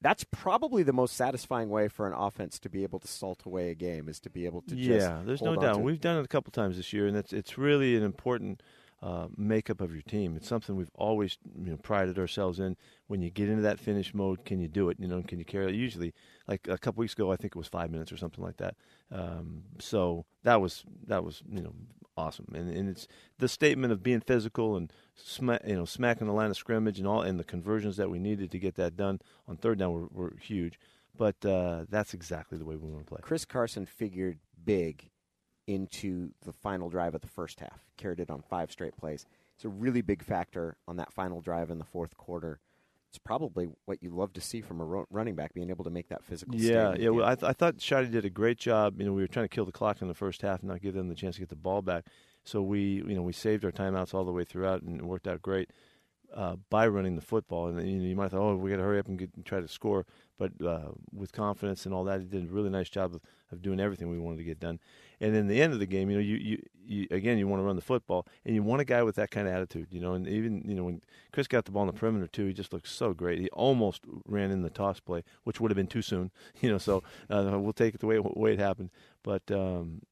That's 0.00 0.24
probably 0.30 0.82
the 0.82 0.92
most 0.92 1.16
satisfying 1.16 1.70
way 1.70 1.88
for 1.88 2.06
an 2.06 2.12
offense 2.12 2.58
to 2.60 2.68
be 2.68 2.84
able 2.84 3.00
to 3.00 3.08
salt 3.08 3.42
away 3.44 3.70
a 3.70 3.74
game 3.74 4.08
is 4.08 4.20
to 4.20 4.30
be 4.30 4.46
able 4.46 4.62
to 4.62 4.76
just 4.76 5.08
yeah, 5.08 5.20
there's 5.24 5.42
no 5.42 5.56
doubt. 5.56 5.82
We've 5.82 6.00
done 6.00 6.18
it 6.18 6.24
a 6.24 6.28
couple 6.28 6.52
times 6.52 6.76
this 6.76 6.92
year, 6.92 7.06
and 7.06 7.16
it's 7.16 7.32
it's 7.32 7.58
really 7.58 7.96
an 7.96 8.04
important 8.04 8.62
uh, 9.02 9.28
makeup 9.36 9.80
of 9.80 9.92
your 9.92 10.02
team. 10.02 10.36
It's 10.36 10.48
something 10.48 10.76
we've 10.76 10.90
always 10.94 11.38
you 11.60 11.70
know 11.70 11.76
prided 11.76 12.18
ourselves 12.18 12.60
in. 12.60 12.76
When 13.06 13.22
you 13.22 13.30
get 13.30 13.48
into 13.48 13.62
that 13.62 13.78
finish 13.80 14.14
mode, 14.14 14.44
can 14.44 14.60
you 14.60 14.68
do 14.68 14.88
it? 14.88 14.98
You 15.00 15.08
know, 15.08 15.22
can 15.22 15.38
you 15.38 15.44
carry 15.44 15.72
it? 15.72 15.74
Usually, 15.74 16.14
like 16.46 16.66
a 16.68 16.78
couple 16.78 17.00
weeks 17.00 17.12
ago, 17.14 17.32
I 17.32 17.36
think 17.36 17.54
it 17.54 17.58
was 17.58 17.68
five 17.68 17.90
minutes 17.90 18.12
or 18.12 18.16
something 18.16 18.42
like 18.42 18.58
that. 18.58 18.76
Um, 19.10 19.62
so 19.78 20.26
that 20.44 20.60
was 20.60 20.84
that 21.06 21.24
was 21.24 21.42
you 21.50 21.62
know 21.62 21.74
awesome, 22.18 22.46
and 22.54 22.68
and 22.70 22.88
it's 22.88 23.06
the 23.38 23.48
statement 23.48 23.92
of 23.92 24.02
being 24.02 24.20
physical 24.20 24.76
and 24.76 24.92
you 25.38 25.76
know 25.76 25.84
smacking 25.84 26.26
the 26.26 26.32
line 26.32 26.50
of 26.50 26.56
scrimmage 26.56 26.98
and 26.98 27.06
all, 27.06 27.22
and 27.22 27.38
the 27.38 27.44
conversions 27.44 27.96
that 27.96 28.10
we 28.10 28.18
needed 28.18 28.50
to 28.50 28.58
get 28.58 28.74
that 28.74 28.96
done 28.96 29.20
on 29.46 29.56
third 29.56 29.78
down 29.78 29.92
were, 29.92 30.08
were 30.10 30.36
huge. 30.40 30.78
But 31.16 31.44
uh, 31.44 31.84
that's 31.88 32.14
exactly 32.14 32.58
the 32.58 32.64
way 32.64 32.76
we 32.76 32.90
want 32.90 33.06
to 33.06 33.08
play. 33.08 33.20
Chris 33.22 33.44
Carson 33.44 33.86
figured 33.86 34.38
big 34.64 35.10
into 35.66 36.30
the 36.44 36.52
final 36.52 36.88
drive 36.88 37.14
of 37.14 37.20
the 37.20 37.28
first 37.28 37.60
half. 37.60 37.84
Carried 37.96 38.20
it 38.20 38.30
on 38.30 38.42
five 38.42 38.70
straight 38.70 38.96
plays. 38.96 39.26
It's 39.54 39.64
a 39.64 39.68
really 39.68 40.02
big 40.02 40.22
factor 40.22 40.76
on 40.86 40.96
that 40.96 41.12
final 41.12 41.40
drive 41.40 41.70
in 41.70 41.78
the 41.78 41.84
fourth 41.84 42.16
quarter. 42.16 42.60
It's 43.10 43.18
probably 43.18 43.68
what 43.86 44.02
you 44.02 44.10
love 44.10 44.34
to 44.34 44.40
see 44.40 44.60
from 44.60 44.80
a 44.80 45.04
running 45.10 45.34
back, 45.34 45.54
being 45.54 45.70
able 45.70 45.84
to 45.84 45.90
make 45.90 46.08
that 46.10 46.22
physical. 46.24 46.54
Yeah, 46.56 46.94
yeah. 46.98 47.08
Well. 47.08 47.24
I, 47.24 47.34
th- 47.34 47.48
I 47.48 47.52
thought 47.54 47.78
Schotty 47.78 48.10
did 48.10 48.26
a 48.26 48.30
great 48.30 48.58
job. 48.58 49.00
You 49.00 49.06
know, 49.06 49.12
we 49.12 49.22
were 49.22 49.28
trying 49.28 49.44
to 49.44 49.54
kill 49.54 49.64
the 49.64 49.72
clock 49.72 50.02
in 50.02 50.08
the 50.08 50.14
first 50.14 50.42
half 50.42 50.60
and 50.60 50.68
not 50.68 50.82
give 50.82 50.92
them 50.92 51.08
the 51.08 51.14
chance 51.14 51.36
to 51.36 51.40
get 51.40 51.48
the 51.48 51.56
ball 51.56 51.80
back. 51.80 52.04
So 52.44 52.60
we, 52.60 52.80
you 52.80 53.14
know, 53.14 53.22
we 53.22 53.32
saved 53.32 53.64
our 53.64 53.72
timeouts 53.72 54.12
all 54.12 54.24
the 54.24 54.32
way 54.32 54.44
throughout, 54.44 54.82
and 54.82 55.00
it 55.00 55.04
worked 55.04 55.26
out 55.26 55.40
great 55.40 55.70
uh, 56.34 56.56
by 56.68 56.86
running 56.86 57.16
the 57.16 57.22
football. 57.22 57.68
And 57.68 57.88
you 57.88 57.96
know, 57.96 58.04
you 58.04 58.16
might 58.16 58.24
have 58.24 58.32
thought, 58.32 58.42
oh, 58.42 58.56
we 58.56 58.70
got 58.70 58.76
to 58.76 58.82
hurry 58.82 58.98
up 58.98 59.08
and, 59.08 59.18
get, 59.18 59.30
and 59.34 59.44
try 59.44 59.60
to 59.60 59.68
score, 59.68 60.04
but 60.38 60.52
uh, 60.64 60.92
with 61.12 61.32
confidence 61.32 61.84
and 61.84 61.94
all 61.94 62.04
that, 62.04 62.20
he 62.20 62.26
did 62.26 62.44
a 62.44 62.52
really 62.52 62.70
nice 62.70 62.88
job 62.88 63.14
of, 63.14 63.20
of 63.50 63.60
doing 63.60 63.80
everything 63.80 64.08
we 64.08 64.18
wanted 64.18 64.38
to 64.38 64.44
get 64.44 64.60
done. 64.60 64.78
And 65.20 65.34
in 65.34 65.48
the 65.48 65.60
end 65.60 65.72
of 65.72 65.80
the 65.80 65.86
game, 65.86 66.08
you 66.10 66.16
know, 66.16 66.22
you, 66.22 66.36
you, 66.36 66.62
you 66.86 67.06
again, 67.10 67.38
you 67.38 67.48
want 67.48 67.60
to 67.60 67.64
run 67.64 67.76
the 67.76 67.82
football, 67.82 68.26
and 68.44 68.54
you 68.54 68.62
want 68.62 68.80
a 68.80 68.84
guy 68.84 69.02
with 69.02 69.16
that 69.16 69.30
kind 69.30 69.48
of 69.48 69.54
attitude, 69.54 69.88
you 69.90 70.00
know. 70.00 70.14
And 70.14 70.28
even 70.28 70.62
you 70.64 70.74
know 70.74 70.84
when 70.84 71.02
Chris 71.32 71.48
got 71.48 71.64
the 71.64 71.72
ball 71.72 71.82
on 71.82 71.88
the 71.88 71.92
perimeter 71.92 72.28
too, 72.28 72.46
he 72.46 72.52
just 72.52 72.72
looked 72.72 72.88
so 72.88 73.12
great. 73.12 73.40
He 73.40 73.48
almost 73.50 74.02
ran 74.26 74.50
in 74.50 74.62
the 74.62 74.70
toss 74.70 75.00
play, 75.00 75.24
which 75.44 75.60
would 75.60 75.70
have 75.70 75.76
been 75.76 75.88
too 75.88 76.02
soon, 76.02 76.30
you 76.60 76.70
know. 76.70 76.78
So 76.78 77.02
uh, 77.28 77.58
we'll 77.58 77.72
take 77.72 77.94
it 77.94 78.00
the 78.00 78.06
way 78.06 78.18
way 78.20 78.52
it 78.52 78.60
happened. 78.60 78.90
But 79.22 79.50
um, 79.50 80.02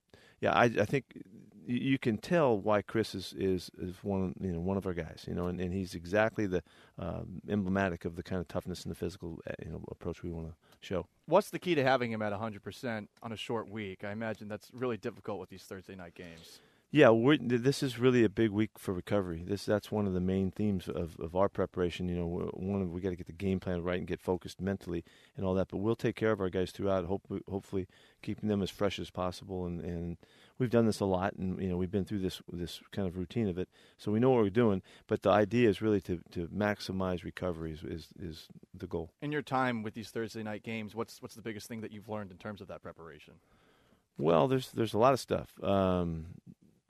yeah, 0.40 0.52
I, 0.52 0.64
I 0.64 0.84
think 0.84 1.22
you 1.66 1.96
you 1.96 1.98
can 1.98 2.18
tell 2.18 2.58
why 2.58 2.82
Chris 2.82 3.14
is, 3.14 3.34
is, 3.36 3.70
is 3.78 3.96
one 4.02 4.34
you 4.40 4.52
know 4.52 4.60
one 4.60 4.76
of 4.76 4.86
our 4.86 4.94
guys, 4.94 5.24
you 5.26 5.34
know, 5.34 5.46
and, 5.46 5.60
and 5.60 5.72
he's 5.72 5.94
exactly 5.94 6.46
the 6.46 6.62
um, 6.98 7.40
emblematic 7.48 8.04
of 8.04 8.16
the 8.16 8.22
kind 8.22 8.40
of 8.40 8.48
toughness 8.48 8.84
and 8.84 8.90
the 8.90 8.96
physical 8.96 9.40
uh, 9.48 9.52
you 9.64 9.70
know 9.70 9.82
approach 9.90 10.22
we 10.22 10.30
want 10.30 10.48
to 10.48 10.54
show. 10.80 11.06
What's 11.26 11.50
the 11.50 11.58
key 11.58 11.74
to 11.74 11.82
having 11.82 12.12
him 12.12 12.22
at 12.22 12.32
100% 12.32 13.08
on 13.22 13.32
a 13.32 13.36
short 13.36 13.68
week? 13.68 14.04
I 14.04 14.12
imagine 14.12 14.48
that's 14.48 14.70
really 14.72 14.96
difficult 14.96 15.40
with 15.40 15.48
these 15.48 15.62
Thursday 15.62 15.96
night 15.96 16.14
games. 16.14 16.60
Yeah, 16.92 17.10
this 17.40 17.82
is 17.82 17.98
really 17.98 18.22
a 18.22 18.28
big 18.28 18.50
week 18.50 18.78
for 18.78 18.94
recovery. 18.94 19.42
This 19.44 19.66
that's 19.66 19.90
one 19.90 20.06
of 20.06 20.14
the 20.14 20.20
main 20.20 20.52
themes 20.52 20.88
of, 20.88 21.18
of 21.18 21.34
our 21.34 21.48
preparation. 21.48 22.08
You 22.08 22.16
know, 22.16 22.50
one 22.54 22.92
we 22.92 23.00
got 23.00 23.10
to 23.10 23.16
get 23.16 23.26
the 23.26 23.32
game 23.32 23.58
plan 23.58 23.82
right 23.82 23.98
and 23.98 24.06
get 24.06 24.20
focused 24.20 24.60
mentally 24.60 25.04
and 25.36 25.44
all 25.44 25.52
that. 25.54 25.68
But 25.68 25.78
we'll 25.78 25.96
take 25.96 26.14
care 26.14 26.30
of 26.30 26.40
our 26.40 26.48
guys 26.48 26.70
throughout. 26.70 27.04
Hopefully, 27.04 27.42
hopefully 27.50 27.88
keeping 28.22 28.48
them 28.48 28.62
as 28.62 28.70
fresh 28.70 29.00
as 29.00 29.10
possible. 29.10 29.66
And, 29.66 29.80
and 29.80 30.16
we've 30.58 30.70
done 30.70 30.86
this 30.86 31.00
a 31.00 31.04
lot, 31.04 31.34
and 31.34 31.60
you 31.60 31.68
know 31.68 31.76
we've 31.76 31.90
been 31.90 32.04
through 32.04 32.20
this 32.20 32.40
this 32.52 32.80
kind 32.92 33.06
of 33.06 33.16
routine 33.16 33.48
of 33.48 33.58
it, 33.58 33.68
so 33.98 34.10
we 34.10 34.20
know 34.20 34.30
what 34.30 34.42
we're 34.42 34.50
doing. 34.50 34.82
But 35.06 35.22
the 35.22 35.30
idea 35.30 35.68
is 35.68 35.82
really 35.82 36.00
to, 36.02 36.20
to 36.32 36.48
maximize 36.48 37.24
recovery 37.24 37.72
is, 37.72 37.82
is 37.82 38.08
is 38.18 38.48
the 38.74 38.86
goal. 38.86 39.10
In 39.22 39.32
your 39.32 39.42
time 39.42 39.82
with 39.82 39.94
these 39.94 40.10
Thursday 40.10 40.42
night 40.42 40.62
games, 40.62 40.94
what's 40.94 41.20
what's 41.20 41.34
the 41.34 41.42
biggest 41.42 41.68
thing 41.68 41.80
that 41.80 41.92
you've 41.92 42.08
learned 42.08 42.30
in 42.30 42.38
terms 42.38 42.60
of 42.60 42.68
that 42.68 42.82
preparation? 42.82 43.34
Well, 44.18 44.48
there's 44.48 44.70
there's 44.72 44.94
a 44.94 44.98
lot 44.98 45.12
of 45.12 45.20
stuff 45.20 45.52
um, 45.62 46.26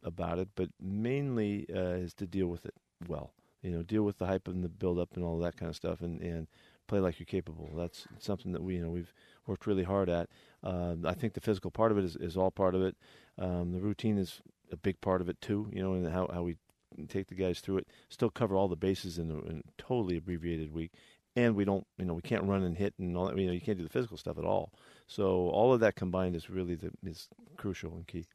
about 0.03 0.39
it, 0.39 0.49
but 0.55 0.71
mainly 0.81 1.67
uh, 1.75 1.97
is 2.05 2.15
to 2.15 2.27
deal 2.27 2.47
with 2.47 2.65
it 2.65 2.75
well. 3.09 3.33
You 3.63 3.73
know, 3.73 3.83
deal 3.83 4.03
with 4.03 4.19
the 4.19 4.27
hype 4.27 4.47
and 4.47 4.63
the 4.63 4.69
build 4.69 4.99
up 4.99 5.17
and 5.17 5.25
all 5.25 5.39
that 5.39 5.57
kind 5.57 5.69
of 5.69 5.75
stuff, 5.75 6.01
and, 6.01 6.21
and 6.21 6.47
play 6.87 7.01
like 7.01 7.19
you're 7.19 7.27
capable. 7.27 7.71
That's 7.77 8.07
something 8.19 8.53
that 8.53 8.63
we 8.63 8.75
you 8.75 8.83
know 8.85 8.91
we've 8.91 9.13
worked 9.47 9.67
really 9.67 9.85
hard 9.85 10.09
at. 10.09 10.29
Um, 10.63 11.05
I 11.07 11.15
think 11.15 11.35
the 11.35 11.41
physical 11.41 11.71
part 11.71 11.93
of 11.93 11.99
it 11.99 12.05
is, 12.05 12.17
is 12.17 12.37
all 12.37 12.51
part 12.51 12.75
of 12.75 12.83
it. 12.83 12.97
Um, 13.39 13.73
the 13.73 13.81
routine 13.81 14.19
is 14.19 14.41
a 14.73 14.77
big 14.77 15.01
part 15.01 15.21
of 15.21 15.29
it 15.29 15.41
too. 15.41 15.69
You 15.73 15.83
know, 15.83 15.93
and 15.95 16.13
how 16.13 16.29
how 16.33 16.43
we 16.43 16.57
take 17.09 17.29
the 17.29 17.35
guys 17.35 17.61
through 17.61 17.79
it. 17.79 17.89
Still 18.09 18.31
cover 18.31 18.57
all 18.57 18.69
the 18.69 18.77
bases 18.77 19.19
in 19.19 19.31
a, 19.31 19.39
in 19.51 19.63
a 19.67 19.83
totally 19.83 20.17
abbreviated 20.17 20.73
week. 20.73 20.93
And 21.35 21.55
we 21.55 21.67
don't, 21.67 21.87
you 21.99 22.07
know, 22.07 22.15
we 22.15 22.23
can't 22.23 22.45
run 22.45 22.63
and 22.63 22.79
hit 22.79 22.95
and 22.99 23.15
all 23.17 23.27
that. 23.27 23.37
You 23.37 23.47
know, 23.47 23.53
you 23.53 23.61
can't 23.61 23.77
do 23.77 23.85
the 23.85 23.91
physical 23.91 24.17
stuff 24.17 24.39
at 24.39 24.45
all. 24.45 24.73
So 25.07 25.49
all 25.51 25.75
of 25.75 25.81
that 25.81 25.95
combined 25.95 26.35
is 26.35 26.49
really 26.49 26.75
the, 26.75 26.91
is 27.05 27.29
crucial 27.59 27.95
and 27.95 28.07
key. 28.07 28.27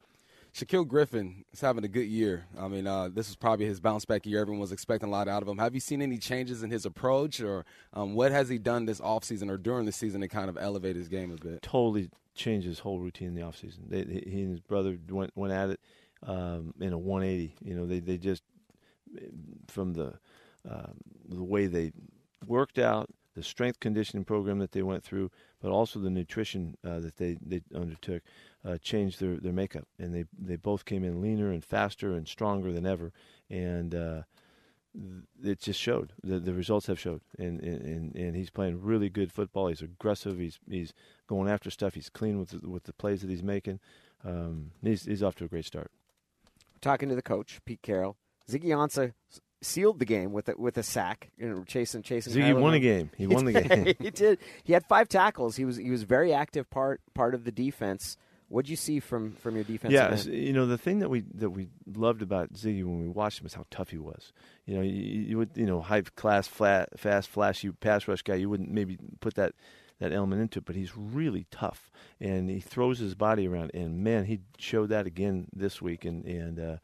Shaquill 0.53 0.85
Griffin 0.85 1.45
is 1.53 1.61
having 1.61 1.85
a 1.85 1.87
good 1.87 2.07
year. 2.07 2.45
I 2.59 2.67
mean, 2.67 2.85
uh, 2.85 3.09
this 3.09 3.29
is 3.29 3.35
probably 3.37 3.65
his 3.65 3.79
bounce 3.79 4.03
back 4.03 4.25
year. 4.25 4.41
Everyone 4.41 4.59
was 4.59 4.73
expecting 4.73 5.07
a 5.07 5.11
lot 5.11 5.29
out 5.29 5.41
of 5.41 5.47
him. 5.47 5.57
Have 5.57 5.73
you 5.73 5.79
seen 5.79 6.01
any 6.01 6.17
changes 6.17 6.61
in 6.61 6.69
his 6.69 6.85
approach, 6.85 7.39
or 7.39 7.65
um, 7.93 8.15
what 8.15 8.31
has 8.31 8.49
he 8.49 8.57
done 8.57 8.85
this 8.85 8.99
offseason 8.99 9.49
or 9.49 9.57
during 9.57 9.85
the 9.85 9.93
season 9.93 10.21
to 10.21 10.27
kind 10.27 10.49
of 10.49 10.57
elevate 10.59 10.97
his 10.97 11.07
game 11.07 11.31
a 11.31 11.37
bit? 11.37 11.61
Totally 11.61 12.09
changed 12.35 12.67
his 12.67 12.79
whole 12.79 12.99
routine 12.99 13.29
in 13.29 13.35
the 13.35 13.41
offseason. 13.41 13.91
He 13.91 14.41
and 14.41 14.51
his 14.51 14.59
brother 14.59 14.97
went 15.09 15.31
went 15.35 15.53
at 15.53 15.69
it 15.69 15.79
um, 16.23 16.73
in 16.81 16.91
a 16.91 16.97
180. 16.97 17.55
You 17.63 17.75
know, 17.75 17.85
they 17.85 17.99
they 17.99 18.17
just 18.17 18.43
from 19.69 19.93
the 19.93 20.13
um, 20.69 20.97
the 21.29 21.43
way 21.43 21.67
they 21.67 21.93
worked 22.45 22.77
out, 22.77 23.09
the 23.35 23.43
strength 23.43 23.79
conditioning 23.79 24.25
program 24.25 24.59
that 24.59 24.71
they 24.71 24.83
went 24.83 25.03
through, 25.03 25.31
but 25.61 25.71
also 25.71 25.99
the 25.99 26.09
nutrition 26.09 26.77
uh, 26.85 26.99
that 26.99 27.17
they 27.17 27.37
they 27.41 27.61
undertook, 27.73 28.21
uh, 28.65 28.77
changed 28.77 29.19
their 29.19 29.37
their 29.37 29.53
makeup, 29.53 29.87
and 29.99 30.13
they 30.13 30.25
they 30.37 30.55
both 30.55 30.85
came 30.85 31.03
in 31.03 31.21
leaner 31.21 31.51
and 31.51 31.63
faster 31.63 32.13
and 32.13 32.27
stronger 32.27 32.71
than 32.71 32.85
ever, 32.85 33.11
and. 33.49 33.95
Uh, 33.95 34.21
it 35.41 35.61
just 35.61 35.79
showed. 35.79 36.11
The, 36.21 36.39
the 36.39 36.53
results 36.53 36.87
have 36.87 36.99
showed, 36.99 37.21
and, 37.37 37.61
and 37.61 38.13
and 38.13 38.35
he's 38.35 38.49
playing 38.49 38.81
really 38.81 39.09
good 39.09 39.31
football. 39.31 39.67
He's 39.67 39.81
aggressive. 39.81 40.37
He's 40.37 40.59
he's 40.69 40.93
going 41.27 41.49
after 41.49 41.69
stuff. 41.69 41.93
He's 41.93 42.09
clean 42.09 42.39
with 42.39 42.49
the, 42.49 42.69
with 42.69 42.83
the 42.83 42.91
plays 42.93 43.21
that 43.21 43.29
he's 43.29 43.41
making. 43.41 43.79
Um, 44.25 44.71
he's 44.83 45.05
he's 45.05 45.23
off 45.23 45.35
to 45.35 45.45
a 45.45 45.47
great 45.47 45.65
start. 45.65 45.91
talking 46.81 47.09
to 47.09 47.15
the 47.15 47.21
coach, 47.21 47.61
Pete 47.65 47.81
Carroll. 47.81 48.17
Ziggy 48.49 48.65
Ansah 48.65 49.13
sealed 49.61 49.99
the 49.99 50.05
game 50.05 50.33
with 50.33 50.49
a, 50.49 50.55
with 50.57 50.77
a 50.77 50.83
sack, 50.83 51.31
you 51.37 51.47
know, 51.47 51.63
chasing 51.63 52.01
chasing. 52.01 52.33
Ziggy 52.33 52.59
won 52.59 52.73
a 52.73 52.79
game. 52.79 53.11
He 53.17 53.27
won 53.27 53.45
the 53.45 53.61
game. 53.61 53.95
he 53.99 54.09
did. 54.09 54.39
He 54.63 54.73
had 54.73 54.85
five 54.85 55.07
tackles. 55.07 55.55
He 55.55 55.65
was 55.65 55.77
he 55.77 55.89
was 55.89 56.03
very 56.03 56.33
active 56.33 56.69
part 56.69 57.01
part 57.13 57.33
of 57.33 57.45
the 57.45 57.51
defense. 57.51 58.17
What'd 58.51 58.69
you 58.69 58.75
see 58.75 58.99
from 58.99 59.31
from 59.31 59.55
your 59.55 59.63
defense? 59.63 59.93
Yeah, 59.93 60.09
s- 60.09 60.25
you 60.25 60.51
know 60.51 60.65
the 60.65 60.77
thing 60.77 60.99
that 60.99 61.09
we 61.09 61.23
that 61.35 61.51
we 61.51 61.69
loved 61.95 62.21
about 62.21 62.51
Ziggy 62.53 62.83
when 62.83 63.01
we 63.01 63.07
watched 63.07 63.39
him 63.39 63.45
was 63.45 63.53
how 63.53 63.65
tough 63.71 63.89
he 63.91 63.97
was. 63.97 64.33
You 64.65 64.75
know, 64.75 64.81
you, 64.81 64.91
you 64.91 65.37
would 65.37 65.51
you 65.55 65.65
know 65.65 65.79
high 65.79 66.01
class, 66.01 66.47
flat, 66.47 66.99
fast, 66.99 67.29
flashy 67.29 67.71
pass 67.71 68.07
rush 68.07 68.21
guy. 68.23 68.35
You 68.35 68.49
wouldn't 68.49 68.69
maybe 68.69 68.97
put 69.21 69.35
that 69.35 69.53
that 69.99 70.11
element 70.11 70.41
into 70.41 70.59
it, 70.59 70.65
but 70.65 70.75
he's 70.75 70.97
really 70.97 71.45
tough 71.51 71.91
and 72.19 72.49
he 72.49 72.59
throws 72.59 72.97
his 72.99 73.13
body 73.15 73.47
around. 73.47 73.71
And 73.73 74.03
man, 74.03 74.25
he 74.25 74.39
showed 74.57 74.89
that 74.89 75.05
again 75.07 75.47
this 75.53 75.81
week. 75.81 76.03
And 76.05 76.25
and 76.25 76.59
uh, 76.59 76.77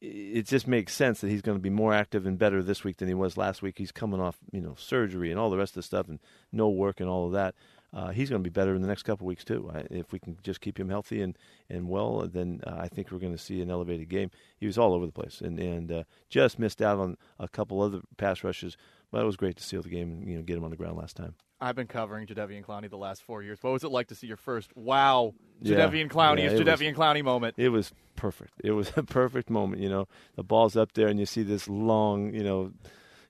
it 0.00 0.46
just 0.46 0.66
makes 0.68 0.92
sense 0.92 1.22
that 1.22 1.30
he's 1.30 1.40
going 1.42 1.56
to 1.56 1.62
be 1.62 1.70
more 1.70 1.94
active 1.94 2.26
and 2.26 2.38
better 2.38 2.62
this 2.62 2.84
week 2.84 2.98
than 2.98 3.08
he 3.08 3.14
was 3.14 3.36
last 3.38 3.62
week. 3.62 3.78
He's 3.78 3.92
coming 3.92 4.20
off 4.20 4.36
you 4.52 4.60
know 4.60 4.74
surgery 4.78 5.30
and 5.30 5.40
all 5.40 5.50
the 5.50 5.56
rest 5.56 5.72
of 5.72 5.76
the 5.76 5.82
stuff 5.82 6.08
and 6.08 6.18
no 6.52 6.68
work 6.68 7.00
and 7.00 7.08
all 7.08 7.26
of 7.26 7.32
that. 7.32 7.54
Uh, 7.94 8.08
he's 8.10 8.28
going 8.28 8.42
to 8.42 8.50
be 8.50 8.52
better 8.52 8.74
in 8.74 8.82
the 8.82 8.88
next 8.88 9.04
couple 9.04 9.24
of 9.24 9.28
weeks 9.28 9.44
too. 9.44 9.70
I, 9.72 9.84
if 9.90 10.12
we 10.12 10.18
can 10.18 10.36
just 10.42 10.60
keep 10.60 10.78
him 10.80 10.88
healthy 10.88 11.22
and, 11.22 11.38
and 11.70 11.88
well, 11.88 12.26
then 12.26 12.60
uh, 12.66 12.74
I 12.76 12.88
think 12.88 13.12
we're 13.12 13.20
going 13.20 13.32
to 13.36 13.38
see 13.38 13.60
an 13.62 13.70
elevated 13.70 14.08
game. 14.08 14.30
He 14.58 14.66
was 14.66 14.76
all 14.76 14.92
over 14.94 15.06
the 15.06 15.12
place 15.12 15.40
and 15.40 15.58
and 15.60 15.92
uh, 15.92 16.02
just 16.28 16.58
missed 16.58 16.82
out 16.82 16.98
on 16.98 17.16
a 17.38 17.46
couple 17.48 17.80
other 17.80 18.00
pass 18.16 18.42
rushes, 18.42 18.76
but 19.12 19.20
it 19.22 19.24
was 19.24 19.36
great 19.36 19.56
to 19.58 19.62
seal 19.62 19.80
the 19.82 19.88
game 19.90 20.10
and 20.10 20.28
you 20.28 20.36
know 20.36 20.42
get 20.42 20.56
him 20.56 20.64
on 20.64 20.70
the 20.70 20.76
ground 20.76 20.96
last 20.96 21.14
time. 21.16 21.34
I've 21.60 21.76
been 21.76 21.86
covering 21.86 22.26
Jadeveon 22.26 22.64
Clowney 22.64 22.90
the 22.90 22.96
last 22.98 23.22
four 23.22 23.42
years. 23.42 23.58
What 23.62 23.72
was 23.72 23.84
it 23.84 23.90
like 23.92 24.08
to 24.08 24.14
see 24.16 24.26
your 24.26 24.36
first 24.36 24.76
wow 24.76 25.32
Yeah. 25.62 25.76
Jadeveon 25.76 26.10
Clowney 26.10 26.38
Yeah, 26.40 26.46
is 26.50 26.60
it 26.60 26.66
was- 26.66 26.80
Clowney 26.80 27.22
moment? 27.22 27.54
It 27.56 27.68
was 27.68 27.92
perfect. 28.16 28.54
It 28.64 28.72
was 28.72 28.90
a 28.96 29.04
perfect 29.04 29.50
moment. 29.50 29.80
You 29.80 29.88
know, 29.88 30.08
the 30.34 30.42
ball's 30.42 30.76
up 30.76 30.92
there, 30.94 31.06
and 31.06 31.18
you 31.20 31.26
see 31.26 31.44
this 31.44 31.68
long, 31.68 32.34
you 32.34 32.42
know, 32.42 32.72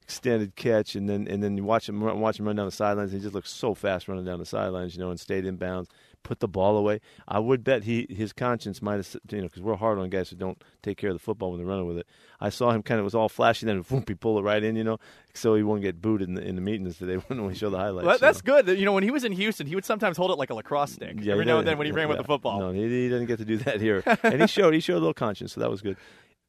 extended 0.04 0.54
catch, 0.54 0.94
and 0.94 1.08
then 1.08 1.26
and 1.28 1.42
then 1.42 1.56
you 1.56 1.64
watch 1.64 1.88
him 1.88 2.02
run, 2.02 2.20
watch 2.20 2.38
him 2.38 2.46
run 2.46 2.56
down 2.56 2.66
the 2.66 2.72
sidelines. 2.72 3.12
He 3.12 3.18
just 3.18 3.34
looks 3.34 3.50
so 3.50 3.74
fast 3.74 4.06
running 4.06 4.24
down 4.24 4.38
the 4.38 4.46
sidelines, 4.46 4.94
you 4.94 5.00
know, 5.00 5.10
and 5.10 5.18
stayed 5.18 5.44
in 5.46 5.56
bounds. 5.56 5.88
Put 6.22 6.40
the 6.40 6.48
ball 6.48 6.78
away. 6.78 7.00
I 7.28 7.38
would 7.38 7.62
bet 7.62 7.84
he 7.84 8.06
his 8.08 8.32
conscience 8.32 8.80
might 8.80 8.96
have, 8.96 9.16
you 9.30 9.38
know, 9.38 9.44
because 9.44 9.60
we're 9.60 9.76
hard 9.76 9.98
on 9.98 10.08
guys 10.08 10.30
who 10.30 10.36
don't 10.36 10.62
take 10.82 10.96
care 10.96 11.10
of 11.10 11.14
the 11.14 11.20
football 11.22 11.50
when 11.50 11.58
they're 11.58 11.66
running 11.66 11.86
with 11.86 11.98
it. 11.98 12.06
I 12.40 12.48
saw 12.48 12.70
him 12.70 12.82
kind 12.82 12.98
of 12.98 13.04
was 13.04 13.14
all 13.14 13.28
flashy, 13.28 13.66
then 13.66 13.78
whoop, 13.90 14.08
he 14.08 14.14
pull 14.14 14.38
it 14.38 14.42
right 14.42 14.62
in, 14.62 14.74
you 14.74 14.84
know, 14.84 14.98
so 15.34 15.54
he 15.54 15.62
won't 15.62 15.82
get 15.82 16.00
booted 16.00 16.28
in 16.28 16.34
the 16.34 16.42
in 16.42 16.54
the 16.54 16.62
meetings 16.62 16.96
today 16.96 17.16
when 17.28 17.44
we 17.44 17.54
show 17.54 17.68
the 17.68 17.76
highlights. 17.76 18.06
Well, 18.06 18.18
that's 18.18 18.40
good. 18.40 18.68
You 18.68 18.86
know, 18.86 18.92
when 18.92 19.02
he 19.02 19.10
was 19.10 19.24
in 19.24 19.32
Houston, 19.32 19.66
he 19.66 19.74
would 19.74 19.84
sometimes 19.84 20.16
hold 20.16 20.30
it 20.30 20.38
like 20.38 20.48
a 20.50 20.54
lacrosse 20.54 20.92
stick 20.92 21.16
Yeah, 21.20 21.32
every 21.32 21.44
now 21.44 21.58
and 21.58 21.68
then 21.68 21.76
when 21.76 21.86
he 21.86 21.92
ran 21.92 22.08
with 22.08 22.18
the 22.18 22.24
football. 22.24 22.58
No, 22.58 22.72
he, 22.72 22.88
he 22.88 23.08
doesn't 23.10 23.26
get 23.26 23.38
to 23.38 23.44
do 23.44 23.56
that 23.64 23.80
here. 23.80 24.02
and 24.22 24.40
he 24.40 24.46
showed 24.46 24.72
he 24.72 24.80
showed 24.80 24.96
a 24.96 25.00
little 25.04 25.14
conscience, 25.14 25.52
so 25.52 25.60
that 25.60 25.70
was 25.70 25.82
good. 25.82 25.96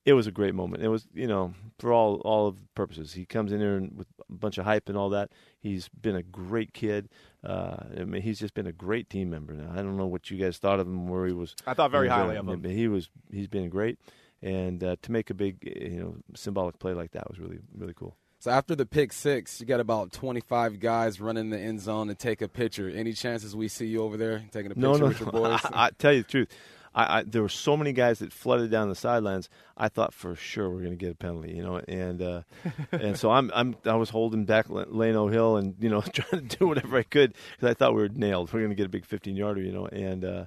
It 0.05 0.13
was 0.13 0.27
a 0.27 0.31
great 0.31 0.53
moment. 0.53 0.83
It 0.83 0.87
was 0.87 1.07
you 1.13 1.27
know 1.27 1.53
for 1.79 1.91
all 1.91 2.21
all 2.23 2.47
of 2.47 2.57
the 2.57 2.67
purposes. 2.75 3.13
He 3.13 3.25
comes 3.25 3.51
in 3.51 3.59
here 3.59 3.77
and 3.77 3.97
with 3.97 4.07
a 4.29 4.33
bunch 4.33 4.57
of 4.57 4.65
hype 4.65 4.87
and 4.87 4.97
all 4.97 5.09
that. 5.09 5.31
He's 5.59 5.89
been 5.89 6.15
a 6.15 6.23
great 6.23 6.73
kid. 6.73 7.09
Uh, 7.43 7.77
I 7.99 8.03
mean, 8.03 8.21
he's 8.21 8.39
just 8.39 8.53
been 8.53 8.67
a 8.67 8.71
great 8.71 9.09
team 9.09 9.29
member. 9.31 9.53
Now 9.53 9.71
I 9.71 9.77
don't 9.77 9.97
know 9.97 10.05
what 10.05 10.29
you 10.29 10.37
guys 10.37 10.57
thought 10.57 10.79
of 10.79 10.87
him, 10.87 11.07
where 11.07 11.25
he 11.25 11.33
was. 11.33 11.55
I 11.65 11.73
thought 11.73 11.91
very 11.91 12.05
you 12.05 12.09
know, 12.09 12.15
highly 12.15 12.35
of 12.35 12.47
him. 12.47 12.61
But 12.61 12.71
he 12.71 12.87
was 12.87 13.09
he's 13.31 13.47
been 13.47 13.69
great, 13.69 13.99
and 14.41 14.83
uh, 14.83 14.95
to 15.01 15.11
make 15.11 15.29
a 15.31 15.33
big 15.33 15.57
you 15.63 15.99
know 15.99 16.15
symbolic 16.35 16.77
play 16.79 16.93
like 16.93 17.11
that 17.11 17.27
was 17.27 17.39
really 17.39 17.59
really 17.75 17.93
cool. 17.93 18.15
So 18.39 18.51
after 18.51 18.75
the 18.75 18.85
pick 18.85 19.11
six, 19.11 19.59
you 19.59 19.65
got 19.65 19.79
about 19.79 20.11
25 20.11 20.79
guys 20.79 21.19
running 21.19 21.49
the 21.49 21.57
end 21.57 21.81
zone 21.81 22.09
to 22.09 22.13
take 22.13 22.43
a 22.43 22.47
picture. 22.47 22.87
Any 22.87 23.13
chances 23.13 23.55
we 23.55 23.67
see 23.67 23.87
you 23.87 24.03
over 24.03 24.17
there 24.17 24.43
taking 24.51 24.71
a 24.71 24.75
picture 24.75 24.81
No, 24.81 24.97
no, 24.97 25.07
with 25.07 25.19
your 25.19 25.31
boys? 25.31 25.61
I, 25.63 25.85
I 25.87 25.89
tell 25.97 26.13
you 26.13 26.21
the 26.21 26.29
truth. 26.29 26.49
I, 26.95 27.19
I, 27.19 27.23
there 27.23 27.41
were 27.41 27.49
so 27.49 27.75
many 27.75 27.91
guys 27.91 28.19
that 28.19 28.31
flooded 28.31 28.71
down 28.71 28.87
the 28.87 28.95
sidelines. 28.95 29.49
I 29.75 29.89
thought 29.89 30.13
for 30.13 30.35
sure 30.35 30.69
we're 30.69 30.79
going 30.79 30.91
to 30.91 30.95
get 30.95 31.11
a 31.11 31.15
penalty, 31.15 31.51
you 31.53 31.61
know, 31.61 31.81
and 31.87 32.21
uh, 32.21 32.41
and 32.91 33.17
so 33.17 33.31
I'm 33.31 33.51
I'm 33.53 33.75
I 33.85 33.95
was 33.95 34.09
holding 34.09 34.45
back 34.45 34.69
La- 34.69 34.85
Lano 34.85 35.31
Hill 35.31 35.57
and 35.57 35.75
you 35.79 35.89
know 35.89 36.01
trying 36.13 36.47
to 36.47 36.57
do 36.57 36.67
whatever 36.67 36.97
I 36.97 37.03
could 37.03 37.35
because 37.51 37.69
I 37.69 37.73
thought 37.73 37.93
we 37.93 38.01
were 38.01 38.09
nailed. 38.09 38.53
We're 38.53 38.61
going 38.61 38.69
to 38.69 38.75
get 38.75 38.85
a 38.85 38.89
big 38.89 39.05
15 39.05 39.35
yarder, 39.35 39.61
you 39.61 39.73
know, 39.73 39.87
and 39.87 40.23
uh, 40.23 40.45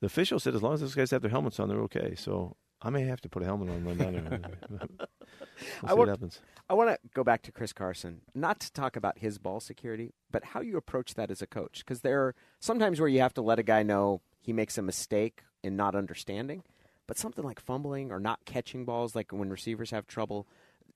the 0.00 0.06
official 0.06 0.38
said 0.38 0.54
as 0.54 0.62
long 0.62 0.74
as 0.74 0.80
those 0.80 0.94
guys 0.94 1.10
have 1.12 1.22
their 1.22 1.30
helmets 1.30 1.58
on, 1.58 1.68
they're 1.68 1.80
okay. 1.80 2.14
So 2.14 2.56
I 2.82 2.90
may 2.90 3.04
have 3.04 3.22
to 3.22 3.28
put 3.30 3.42
a 3.42 3.46
helmet 3.46 3.70
on 3.70 3.84
run 3.84 3.96
down 3.96 4.12
there. 4.12 4.40
we'll 4.70 4.88
see 4.88 5.86
I 5.86 5.94
what 5.94 6.08
happens. 6.08 6.40
I 6.68 6.74
want 6.74 6.90
to 6.90 6.98
go 7.14 7.24
back 7.24 7.42
to 7.42 7.52
Chris 7.52 7.72
Carson, 7.72 8.20
not 8.34 8.60
to 8.60 8.72
talk 8.72 8.96
about 8.96 9.18
his 9.18 9.38
ball 9.38 9.60
security, 9.60 10.12
but 10.30 10.44
how 10.44 10.60
you 10.60 10.76
approach 10.76 11.14
that 11.14 11.30
as 11.30 11.42
a 11.42 11.46
coach. 11.46 11.80
Because 11.80 12.02
there 12.02 12.22
are 12.22 12.34
sometimes 12.60 13.00
where 13.00 13.08
you 13.08 13.20
have 13.20 13.34
to 13.34 13.42
let 13.42 13.58
a 13.58 13.62
guy 13.62 13.82
know 13.82 14.20
he 14.40 14.52
makes 14.52 14.78
a 14.78 14.82
mistake 14.82 15.42
in 15.62 15.76
not 15.76 15.94
understanding, 15.94 16.62
but 17.06 17.18
something 17.18 17.44
like 17.44 17.60
fumbling 17.60 18.10
or 18.10 18.20
not 18.20 18.40
catching 18.44 18.84
balls, 18.84 19.14
like 19.14 19.32
when 19.32 19.50
receivers 19.50 19.90
have 19.90 20.06
trouble, 20.06 20.46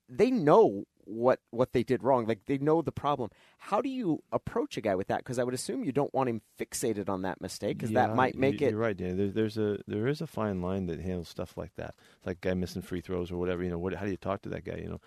they 0.09 0.31
know 0.31 0.85
what 1.07 1.41
what 1.51 1.73
they 1.73 1.83
did 1.83 2.03
wrong. 2.03 2.27
Like 2.27 2.45
they 2.47 2.57
know 2.59 2.81
the 2.83 2.93
problem. 2.93 3.31
How 3.59 3.81
do 3.83 3.89
you 3.89 4.23
approach 4.33 4.77
a 4.77 4.81
guy 4.81 4.95
with 4.95 5.09
that? 5.09 5.19
Because 5.19 5.39
I 5.39 5.45
would 5.45 5.55
assume 5.55 5.85
you 5.85 5.93
don't 5.93 6.13
want 6.15 6.29
him 6.29 6.41
fixated 6.59 7.09
on 7.09 7.23
that 7.23 7.41
mistake, 7.41 7.77
because 7.79 7.93
that 7.93 8.15
might 8.15 8.37
make 8.37 8.61
you- 8.61 8.69
it. 8.69 8.71
You're 8.71 8.81
right, 8.81 8.97
Dan. 8.97 9.17
There, 9.17 9.29
there's 9.29 9.59
a 9.59 9.79
there 9.87 10.07
is 10.07 10.21
a 10.21 10.27
fine 10.27 10.63
line 10.63 10.87
that 10.87 11.01
handles 11.01 11.29
stuff 11.29 11.57
like 11.57 11.75
that. 11.77 11.95
It's 12.19 12.27
like 12.27 12.37
a 12.39 12.49
guy 12.49 12.55
missing 12.55 12.83
free 12.83 13.01
throws 13.01 13.31
or 13.31 13.37
whatever. 13.37 13.63
You 13.63 13.71
know, 13.71 13.79
what, 13.79 13.95
how 13.95 14.05
do 14.05 14.11
you 14.11 14.17
talk 14.17 14.43
to 14.43 14.49
that 14.51 14.65
guy? 14.65 14.77
You 14.77 14.99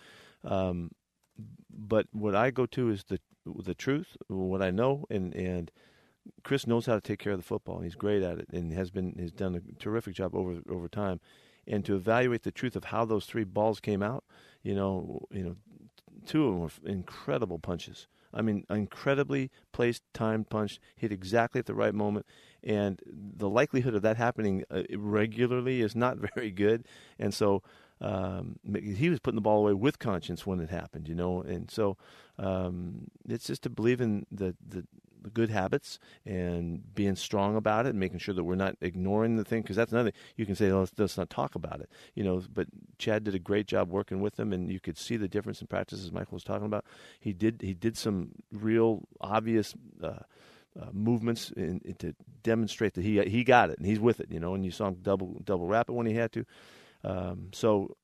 know, 0.43 0.51
um, 0.51 0.91
but 1.69 2.07
what 2.11 2.35
I 2.35 2.51
go 2.51 2.65
to 2.67 2.89
is 2.89 3.03
the 3.05 3.19
the 3.45 3.75
truth, 3.75 4.17
what 4.27 4.61
I 4.61 4.71
know, 4.71 5.05
and 5.09 5.33
and 5.33 5.71
Chris 6.43 6.67
knows 6.67 6.85
how 6.85 6.95
to 6.95 7.01
take 7.01 7.19
care 7.19 7.33
of 7.33 7.39
the 7.39 7.43
football. 7.43 7.75
and 7.75 7.83
He's 7.83 7.95
great 7.95 8.23
at 8.23 8.39
it, 8.39 8.49
and 8.51 8.73
has 8.73 8.91
been 8.91 9.15
has 9.19 9.31
done 9.31 9.55
a 9.55 9.81
terrific 9.81 10.15
job 10.15 10.35
over 10.35 10.59
over 10.69 10.87
time. 10.87 11.19
And 11.65 11.83
to 11.85 11.95
evaluate 11.95 12.43
the 12.43 12.51
truth 12.51 12.75
of 12.77 12.85
how 12.85 13.03
those 13.03 13.25
three 13.25 13.43
balls 13.43 13.81
came 13.81 14.01
out, 14.01 14.23
you 14.63 14.73
know, 14.73 15.27
you 15.31 15.43
know, 15.43 15.55
two 16.25 16.47
of 16.47 16.53
them 16.53 16.61
were 16.61 16.91
incredible 16.91 17.59
punches. 17.59 18.07
I 18.33 18.41
mean, 18.41 18.65
incredibly 18.69 19.51
placed, 19.71 20.03
timed 20.13 20.49
punch, 20.49 20.79
hit 20.95 21.11
exactly 21.11 21.59
at 21.59 21.65
the 21.65 21.73
right 21.73 21.93
moment, 21.93 22.25
and 22.63 23.01
the 23.07 23.49
likelihood 23.49 23.95
of 23.95 24.01
that 24.01 24.17
happening 24.17 24.63
uh, 24.69 24.83
regularly 24.95 25.81
is 25.81 25.95
not 25.95 26.17
very 26.35 26.51
good. 26.51 26.85
And 27.17 27.33
so 27.33 27.63
um, 27.99 28.57
he 28.75 29.09
was 29.09 29.19
putting 29.19 29.35
the 29.35 29.41
ball 29.41 29.59
away 29.59 29.73
with 29.73 29.99
conscience 29.99 30.45
when 30.45 30.59
it 30.59 30.69
happened, 30.69 31.07
you 31.07 31.15
know. 31.15 31.41
And 31.41 31.71
so 31.71 31.97
um, 32.37 33.07
it's 33.27 33.47
just 33.47 33.63
to 33.63 33.69
believe 33.69 34.01
in 34.01 34.25
the, 34.31 34.55
the 34.65 34.81
the 34.81 34.87
good 35.33 35.49
habits 35.49 35.99
and 36.25 36.93
being 36.95 37.15
strong 37.15 37.55
about 37.55 37.85
it, 37.85 37.89
and 37.89 37.99
making 37.99 38.19
sure 38.19 38.33
that 38.33 38.43
we're 38.43 38.55
not 38.55 38.75
ignoring 38.81 39.35
the 39.35 39.43
thing. 39.43 39.61
Because 39.61 39.75
that's 39.75 39.91
another. 39.91 40.11
You 40.35 40.45
can 40.45 40.55
say, 40.55 40.69
oh, 40.71 40.79
let's, 40.79 40.93
let's 40.97 41.17
not 41.17 41.29
talk 41.29 41.55
about 41.55 41.81
it, 41.81 41.89
you 42.15 42.23
know. 42.23 42.41
But 42.53 42.67
Chad 42.97 43.23
did 43.23 43.35
a 43.35 43.39
great 43.39 43.67
job 43.67 43.89
working 43.89 44.21
with 44.21 44.35
them, 44.35 44.53
and 44.53 44.71
you 44.71 44.79
could 44.79 44.97
see 44.97 45.17
the 45.17 45.27
difference 45.27 45.61
in 45.61 45.67
practice, 45.67 46.03
as 46.03 46.11
Michael 46.11 46.35
was 46.35 46.43
talking 46.43 46.65
about. 46.65 46.85
He 47.19 47.33
did 47.33 47.61
he 47.61 47.73
did 47.73 47.97
some 47.97 48.31
real 48.51 49.07
obvious. 49.21 49.73
Uh, 50.01 50.19
uh, 50.79 50.89
movements 50.93 51.49
in, 51.57 51.81
in 51.83 51.95
to 51.95 52.13
demonstrate 52.43 52.93
that 52.93 53.03
he 53.03 53.19
he 53.23 53.43
got 53.43 53.71
it 53.71 53.79
and 53.79 53.87
he's 53.87 53.99
with 53.99 54.19
it, 54.19 54.29
you 54.29 54.39
know. 54.39 54.53
And 54.53 54.63
you 54.63 54.69
saw 54.69 54.89
him 54.89 54.97
double 55.01 55.41
double 55.43 55.65
wrap 55.65 55.89
it 55.89 55.93
when 55.93 56.05
he 56.05 56.13
had 56.13 56.31
to. 56.33 56.45
Um, 57.03 57.49
so 57.53 57.95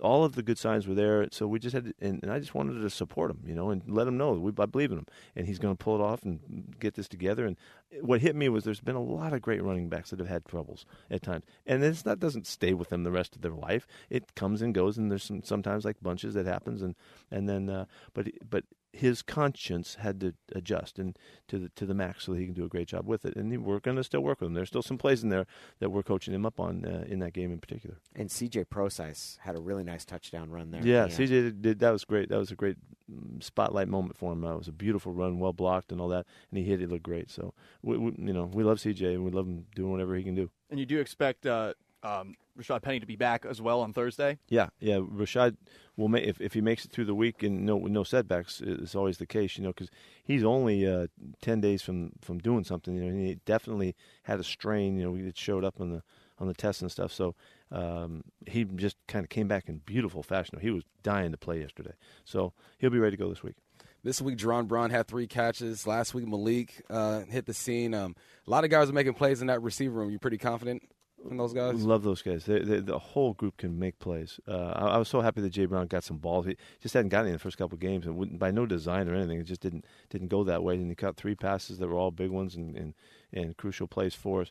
all 0.00 0.24
of 0.24 0.34
the 0.34 0.42
good 0.42 0.58
signs 0.58 0.86
were 0.86 0.94
there. 0.94 1.26
So 1.32 1.46
we 1.46 1.58
just 1.58 1.74
had, 1.74 1.86
to, 1.86 1.94
and, 2.00 2.20
and 2.22 2.32
I 2.32 2.38
just 2.38 2.54
wanted 2.54 2.80
to 2.80 2.90
support 2.90 3.30
him, 3.30 3.42
you 3.46 3.54
know, 3.54 3.70
and 3.70 3.82
let 3.88 4.06
him 4.06 4.16
know 4.16 4.32
we 4.32 4.52
I 4.58 4.66
believe 4.66 4.92
in 4.92 4.98
him, 4.98 5.06
and 5.34 5.46
he's 5.46 5.58
going 5.58 5.76
to 5.76 5.82
pull 5.82 5.96
it 5.96 6.00
off 6.00 6.22
and 6.22 6.74
get 6.78 6.94
this 6.94 7.08
together. 7.08 7.46
And 7.46 7.56
what 8.00 8.20
hit 8.20 8.36
me 8.36 8.48
was 8.48 8.64
there's 8.64 8.80
been 8.80 8.96
a 8.96 9.02
lot 9.02 9.32
of 9.32 9.42
great 9.42 9.62
running 9.62 9.88
backs 9.88 10.10
that 10.10 10.18
have 10.18 10.28
had 10.28 10.44
troubles 10.44 10.86
at 11.10 11.22
times, 11.22 11.44
and 11.66 11.82
it's, 11.82 12.02
that 12.02 12.20
doesn't 12.20 12.46
stay 12.46 12.74
with 12.74 12.90
them 12.90 13.04
the 13.04 13.10
rest 13.10 13.34
of 13.34 13.42
their 13.42 13.52
life. 13.52 13.86
It 14.08 14.34
comes 14.34 14.62
and 14.62 14.74
goes, 14.74 14.98
and 14.98 15.10
there's 15.10 15.24
some 15.24 15.42
sometimes 15.42 15.84
like 15.84 15.96
bunches 16.00 16.34
that 16.34 16.46
happens, 16.46 16.82
and 16.82 16.94
and 17.30 17.48
then 17.48 17.68
uh, 17.68 17.86
but 18.14 18.28
but 18.48 18.64
his 18.92 19.22
conscience 19.22 19.96
had 19.96 20.20
to 20.20 20.34
adjust 20.54 20.98
and 20.98 21.16
to 21.48 21.58
the 21.58 21.68
to 21.70 21.86
the 21.86 21.94
max 21.94 22.24
so 22.24 22.32
that 22.32 22.38
he 22.38 22.44
can 22.44 22.54
do 22.54 22.64
a 22.64 22.68
great 22.68 22.88
job 22.88 23.06
with 23.06 23.24
it. 23.24 23.36
And 23.36 23.64
we're 23.64 23.78
going 23.78 23.96
to 23.96 24.04
still 24.04 24.20
work 24.20 24.40
with 24.40 24.48
him. 24.48 24.54
There's 24.54 24.68
still 24.68 24.82
some 24.82 24.98
plays 24.98 25.22
in 25.22 25.28
there 25.28 25.46
that 25.78 25.90
we're 25.90 26.02
coaching 26.02 26.34
him 26.34 26.44
up 26.44 26.58
on 26.58 26.84
uh, 26.84 27.04
in 27.06 27.20
that 27.20 27.32
game 27.32 27.52
in 27.52 27.58
particular. 27.58 27.96
And 28.16 28.28
CJ 28.28 28.68
Prosise 28.68 29.38
had 29.42 29.56
a 29.56 29.60
really 29.60 29.84
nice 29.84 30.04
touchdown 30.04 30.50
run 30.50 30.70
there. 30.70 30.82
Yeah, 30.84 31.04
at 31.04 31.10
the. 31.12 31.24
CJ 31.24 31.28
did, 31.28 31.62
did 31.62 31.78
that 31.80 31.90
was 31.90 32.04
great. 32.04 32.28
That 32.28 32.38
was 32.38 32.50
a 32.50 32.56
great 32.56 32.76
mm, 33.10 33.42
spotlight 33.42 33.88
moment 33.88 34.16
for 34.16 34.32
him. 34.32 34.44
Uh, 34.44 34.54
it 34.54 34.58
was 34.58 34.68
a 34.68 34.72
beautiful 34.72 35.12
run, 35.12 35.38
well 35.38 35.52
blocked 35.52 35.92
and 35.92 36.00
all 36.00 36.08
that, 36.08 36.26
and 36.50 36.58
he 36.58 36.64
hit 36.64 36.82
it 36.82 36.90
looked 36.90 37.04
great. 37.04 37.30
So 37.30 37.54
we, 37.82 37.96
we 37.96 38.12
you 38.18 38.32
know 38.32 38.50
we 38.52 38.64
love 38.64 38.78
CJ 38.78 39.14
and 39.14 39.24
we 39.24 39.30
love 39.30 39.46
him 39.46 39.66
doing 39.74 39.92
whatever 39.92 40.16
he 40.16 40.24
can 40.24 40.34
do. 40.34 40.50
And 40.68 40.78
you 40.78 40.86
do 40.86 41.00
expect 41.00 41.46
uh, 41.46 41.74
um, 42.02 42.34
Rashaad 42.58 42.82
Penny 42.82 43.00
to 43.00 43.06
be 43.06 43.16
back 43.16 43.44
as 43.44 43.60
well 43.60 43.80
on 43.80 43.92
Thursday? 43.92 44.38
Yeah, 44.48 44.68
yeah. 44.80 44.96
Rashaad 44.96 45.56
will 45.96 46.08
make 46.08 46.24
if 46.24 46.40
if 46.40 46.54
he 46.54 46.60
makes 46.60 46.84
it 46.84 46.90
through 46.90 47.06
the 47.06 47.14
week 47.14 47.42
and 47.42 47.64
no 47.64 47.78
no 47.78 48.04
setbacks 48.04 48.60
It's 48.64 48.94
always 48.94 49.18
the 49.18 49.26
case, 49.26 49.56
you 49.56 49.64
know, 49.64 49.70
because 49.70 49.90
he's 50.22 50.44
only 50.44 50.86
uh, 50.86 51.06
ten 51.40 51.60
days 51.60 51.82
from 51.82 52.12
from 52.20 52.38
doing 52.38 52.64
something. 52.64 52.94
You 52.94 53.02
know, 53.02 53.08
and 53.08 53.26
he 53.26 53.38
definitely 53.44 53.94
had 54.24 54.40
a 54.40 54.44
strain. 54.44 54.96
You 54.96 55.04
know, 55.04 55.14
it 55.16 55.38
showed 55.38 55.64
up 55.64 55.80
on 55.80 55.90
the 55.90 56.02
on 56.38 56.48
the 56.48 56.54
tests 56.54 56.82
and 56.82 56.90
stuff. 56.90 57.12
So 57.12 57.34
um, 57.70 58.24
he 58.46 58.64
just 58.64 58.96
kind 59.06 59.24
of 59.24 59.30
came 59.30 59.48
back 59.48 59.68
in 59.68 59.78
beautiful 59.78 60.22
fashion. 60.22 60.58
He 60.60 60.70
was 60.70 60.84
dying 61.02 61.32
to 61.32 61.38
play 61.38 61.60
yesterday, 61.60 61.94
so 62.24 62.52
he'll 62.78 62.90
be 62.90 62.98
ready 62.98 63.16
to 63.16 63.22
go 63.22 63.28
this 63.28 63.42
week. 63.42 63.56
This 64.02 64.22
week, 64.22 64.38
Jaron 64.38 64.66
Brown 64.66 64.88
had 64.88 65.06
three 65.06 65.26
catches. 65.26 65.86
Last 65.86 66.14
week, 66.14 66.26
Malik 66.26 66.82
uh, 66.88 67.20
hit 67.28 67.44
the 67.44 67.52
scene. 67.52 67.92
Um, 67.92 68.16
a 68.46 68.50
lot 68.50 68.64
of 68.64 68.70
guys 68.70 68.88
are 68.88 68.94
making 68.94 69.12
plays 69.12 69.42
in 69.42 69.48
that 69.48 69.60
receiver 69.60 69.98
room. 69.98 70.10
You 70.10 70.18
pretty 70.18 70.38
confident 70.38 70.82
in 71.28 71.36
those 71.36 71.52
guys? 71.52 71.82
Love 71.84 72.02
those 72.02 72.22
guys. 72.22 72.44
They, 72.44 72.60
they, 72.60 72.80
the 72.80 72.98
whole 72.98 73.34
group 73.34 73.56
can 73.56 73.78
make 73.78 73.98
plays. 73.98 74.40
Uh, 74.46 74.72
I, 74.74 74.86
I 74.88 74.98
was 74.98 75.08
so 75.08 75.20
happy 75.20 75.40
that 75.40 75.50
Jay 75.50 75.66
Brown 75.66 75.86
got 75.86 76.04
some 76.04 76.18
balls. 76.18 76.46
He 76.46 76.56
just 76.80 76.94
hadn't 76.94 77.10
gotten 77.10 77.26
any 77.26 77.30
in 77.30 77.34
the 77.34 77.40
first 77.40 77.58
couple 77.58 77.74
of 77.76 77.80
games, 77.80 78.06
and 78.06 78.38
by 78.38 78.50
no 78.50 78.66
design 78.66 79.08
or 79.08 79.14
anything, 79.14 79.40
it 79.40 79.44
just 79.44 79.60
didn't 79.60 79.84
didn't 80.08 80.28
go 80.28 80.44
that 80.44 80.62
way. 80.62 80.74
And 80.74 80.88
he 80.88 80.94
caught 80.94 81.16
three 81.16 81.34
passes 81.34 81.78
that 81.78 81.88
were 81.88 81.98
all 81.98 82.10
big 82.10 82.30
ones 82.30 82.54
and 82.54 82.76
and, 82.76 82.94
and 83.32 83.56
crucial 83.56 83.86
plays 83.86 84.14
for 84.14 84.42
us. 84.42 84.50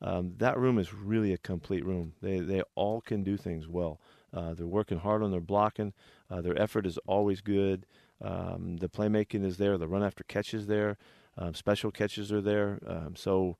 Um, 0.00 0.34
that 0.38 0.56
room 0.58 0.78
is 0.78 0.94
really 0.94 1.32
a 1.32 1.38
complete 1.38 1.84
room. 1.84 2.14
They 2.22 2.40
they 2.40 2.62
all 2.74 3.00
can 3.00 3.22
do 3.22 3.36
things 3.36 3.68
well. 3.68 4.00
Uh, 4.32 4.54
they're 4.54 4.66
working 4.66 4.98
hard 4.98 5.22
on 5.22 5.30
their 5.30 5.40
blocking. 5.40 5.92
Uh, 6.30 6.40
their 6.40 6.60
effort 6.60 6.86
is 6.86 6.98
always 7.06 7.40
good. 7.40 7.86
Um, 8.20 8.76
the 8.78 8.88
playmaking 8.88 9.44
is 9.44 9.56
there. 9.56 9.78
The 9.78 9.88
run 9.88 10.02
after 10.02 10.24
catch 10.24 10.52
is 10.52 10.66
there. 10.66 10.98
Um, 11.36 11.54
special 11.54 11.90
catches 11.90 12.32
are 12.32 12.40
there. 12.40 12.80
Um, 12.86 13.14
so 13.16 13.56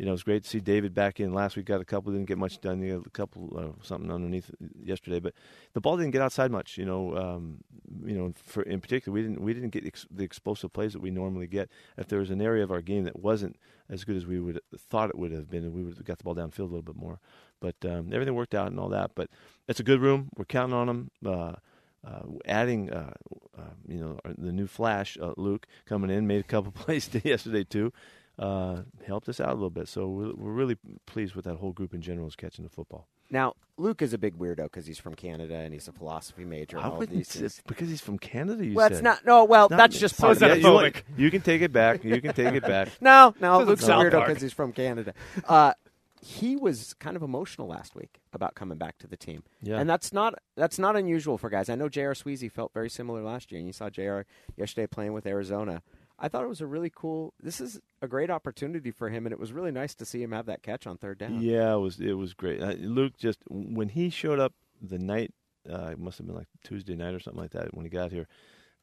you 0.00 0.06
know, 0.06 0.14
it's 0.14 0.22
great 0.22 0.44
to 0.44 0.48
see 0.48 0.60
David 0.60 0.94
back 0.94 1.20
in. 1.20 1.34
Last 1.34 1.56
week 1.56 1.66
got 1.66 1.82
a 1.82 1.84
couple, 1.84 2.10
didn't 2.10 2.26
get 2.26 2.38
much 2.38 2.58
done. 2.62 2.80
Got 2.80 3.06
a 3.06 3.10
couple, 3.10 3.52
uh, 3.54 3.84
something 3.84 4.10
underneath 4.10 4.50
yesterday, 4.82 5.20
but 5.20 5.34
the 5.74 5.80
ball 5.82 5.98
didn't 5.98 6.12
get 6.12 6.22
outside 6.22 6.50
much. 6.50 6.78
You 6.78 6.86
know, 6.86 7.14
um, 7.18 7.58
you 8.06 8.16
know, 8.16 8.32
for 8.42 8.62
in 8.62 8.80
particular, 8.80 9.14
we 9.14 9.20
didn't 9.20 9.42
we 9.42 9.52
didn't 9.52 9.68
get 9.68 9.86
ex- 9.86 10.06
the 10.10 10.24
explosive 10.24 10.72
plays 10.72 10.94
that 10.94 11.02
we 11.02 11.10
normally 11.10 11.46
get. 11.46 11.68
If 11.98 12.08
there 12.08 12.20
was 12.20 12.30
an 12.30 12.40
area 12.40 12.64
of 12.64 12.70
our 12.70 12.80
game 12.80 13.04
that 13.04 13.20
wasn't 13.20 13.56
as 13.90 14.04
good 14.04 14.16
as 14.16 14.24
we 14.24 14.40
would 14.40 14.58
thought 14.74 15.10
it 15.10 15.18
would 15.18 15.32
have 15.32 15.50
been, 15.50 15.70
we 15.74 15.82
would 15.82 15.98
have 15.98 16.06
got 16.06 16.16
the 16.16 16.24
ball 16.24 16.34
downfield 16.34 16.60
a 16.60 16.62
little 16.62 16.80
bit 16.80 16.96
more. 16.96 17.20
But 17.60 17.76
um, 17.84 18.10
everything 18.10 18.34
worked 18.34 18.54
out 18.54 18.68
and 18.68 18.80
all 18.80 18.88
that. 18.88 19.10
But 19.14 19.28
it's 19.68 19.80
a 19.80 19.84
good 19.84 20.00
room. 20.00 20.30
We're 20.34 20.46
counting 20.46 20.74
on 20.74 20.86
them. 20.86 21.10
Uh, 21.22 21.56
uh, 22.02 22.22
adding, 22.46 22.90
uh, 22.90 23.12
uh, 23.58 23.74
you 23.86 23.98
know, 24.00 24.18
the 24.38 24.52
new 24.52 24.66
Flash, 24.66 25.18
uh, 25.20 25.34
Luke, 25.36 25.66
coming 25.84 26.08
in, 26.08 26.26
made 26.26 26.40
a 26.40 26.44
couple 26.44 26.72
plays 26.74 27.10
yesterday 27.22 27.62
too, 27.62 27.92
uh, 28.40 28.82
helped 29.06 29.28
us 29.28 29.38
out 29.40 29.50
a 29.50 29.54
little 29.54 29.70
bit. 29.70 29.86
So 29.86 30.08
we're, 30.08 30.34
we're 30.34 30.52
really 30.52 30.76
pleased 31.06 31.34
with 31.36 31.44
that 31.44 31.56
whole 31.56 31.72
group 31.72 31.94
in 31.94 32.00
general 32.00 32.26
is 32.26 32.34
catching 32.34 32.64
the 32.64 32.70
football. 32.70 33.06
Now, 33.32 33.54
Luke 33.76 34.02
is 34.02 34.12
a 34.12 34.18
big 34.18 34.36
weirdo 34.38 34.64
because 34.64 34.86
he's 34.86 34.98
from 34.98 35.14
Canada 35.14 35.54
and 35.54 35.72
he's 35.72 35.86
a 35.86 35.92
philosophy 35.92 36.44
major. 36.44 36.78
And 36.78 36.86
I 36.86 36.88
all 36.88 36.98
wouldn't 36.98 37.16
these 37.16 37.28
say- 37.28 37.62
because 37.68 37.88
he's 37.88 38.00
from 38.00 38.18
Canada. 38.18 38.66
You 38.66 38.74
Well, 38.74 38.86
said. 38.88 38.92
it's 38.92 39.02
not. 39.02 39.24
No, 39.24 39.44
well, 39.44 39.68
Not- 39.68 39.76
that's 39.76 39.98
just 40.00 40.18
part 40.18 40.32
is 40.36 40.42
of 40.42 40.50
it. 40.50 40.62
Yeah, 40.62 40.84
you, 41.16 41.24
you 41.26 41.30
can 41.30 41.40
take 41.42 41.62
it 41.62 41.72
back. 41.72 42.02
You 42.02 42.20
can 42.20 42.34
take 42.34 42.54
it 42.54 42.62
back. 42.62 42.88
No, 43.00 43.32
no, 43.40 43.60
This 43.60 43.68
Luke's 43.68 43.82
is 43.84 43.88
a 43.88 43.92
weirdo 43.92 44.26
because 44.26 44.42
he's 44.42 44.52
from 44.52 44.72
Canada. 44.72 45.14
Uh, 45.48 45.74
he 46.22 46.56
was 46.56 46.92
kind 46.94 47.16
of 47.16 47.22
emotional 47.22 47.66
last 47.68 47.94
week 47.94 48.20
about 48.32 48.54
coming 48.54 48.76
back 48.78 48.98
to 48.98 49.06
the 49.06 49.16
team, 49.16 49.42
Yeah. 49.62 49.78
and 49.78 49.88
that's 49.88 50.12
not 50.12 50.34
that's 50.54 50.78
not 50.78 50.94
unusual 50.96 51.38
for 51.38 51.48
guys. 51.48 51.70
I 51.70 51.76
know 51.76 51.88
J.R. 51.88 52.12
Sweezy 52.12 52.50
felt 52.52 52.74
very 52.74 52.90
similar 52.90 53.22
last 53.22 53.50
year, 53.50 53.58
and 53.58 53.66
you 53.66 53.72
saw 53.72 53.88
J.R. 53.88 54.26
yesterday 54.56 54.86
playing 54.86 55.12
with 55.14 55.24
Arizona. 55.26 55.82
I 56.20 56.28
thought 56.28 56.44
it 56.44 56.48
was 56.48 56.60
a 56.60 56.66
really 56.66 56.92
cool. 56.94 57.32
This 57.42 57.60
is 57.60 57.80
a 58.02 58.08
great 58.08 58.30
opportunity 58.30 58.90
for 58.90 59.08
him, 59.08 59.24
and 59.24 59.32
it 59.32 59.40
was 59.40 59.52
really 59.52 59.72
nice 59.72 59.94
to 59.96 60.04
see 60.04 60.22
him 60.22 60.32
have 60.32 60.46
that 60.46 60.62
catch 60.62 60.86
on 60.86 60.98
third 60.98 61.18
down. 61.18 61.40
Yeah, 61.40 61.74
it 61.74 61.78
was 61.78 61.98
it 61.98 62.12
was 62.12 62.34
great. 62.34 62.62
Uh, 62.62 62.74
Luke 62.78 63.14
just 63.16 63.40
when 63.48 63.88
he 63.88 64.10
showed 64.10 64.38
up 64.38 64.52
the 64.82 64.98
night, 64.98 65.32
uh, 65.68 65.88
it 65.92 65.98
must 65.98 66.18
have 66.18 66.26
been 66.26 66.36
like 66.36 66.48
Tuesday 66.62 66.94
night 66.94 67.14
or 67.14 67.20
something 67.20 67.40
like 67.40 67.52
that 67.52 67.74
when 67.74 67.86
he 67.86 67.90
got 67.90 68.12
here. 68.12 68.28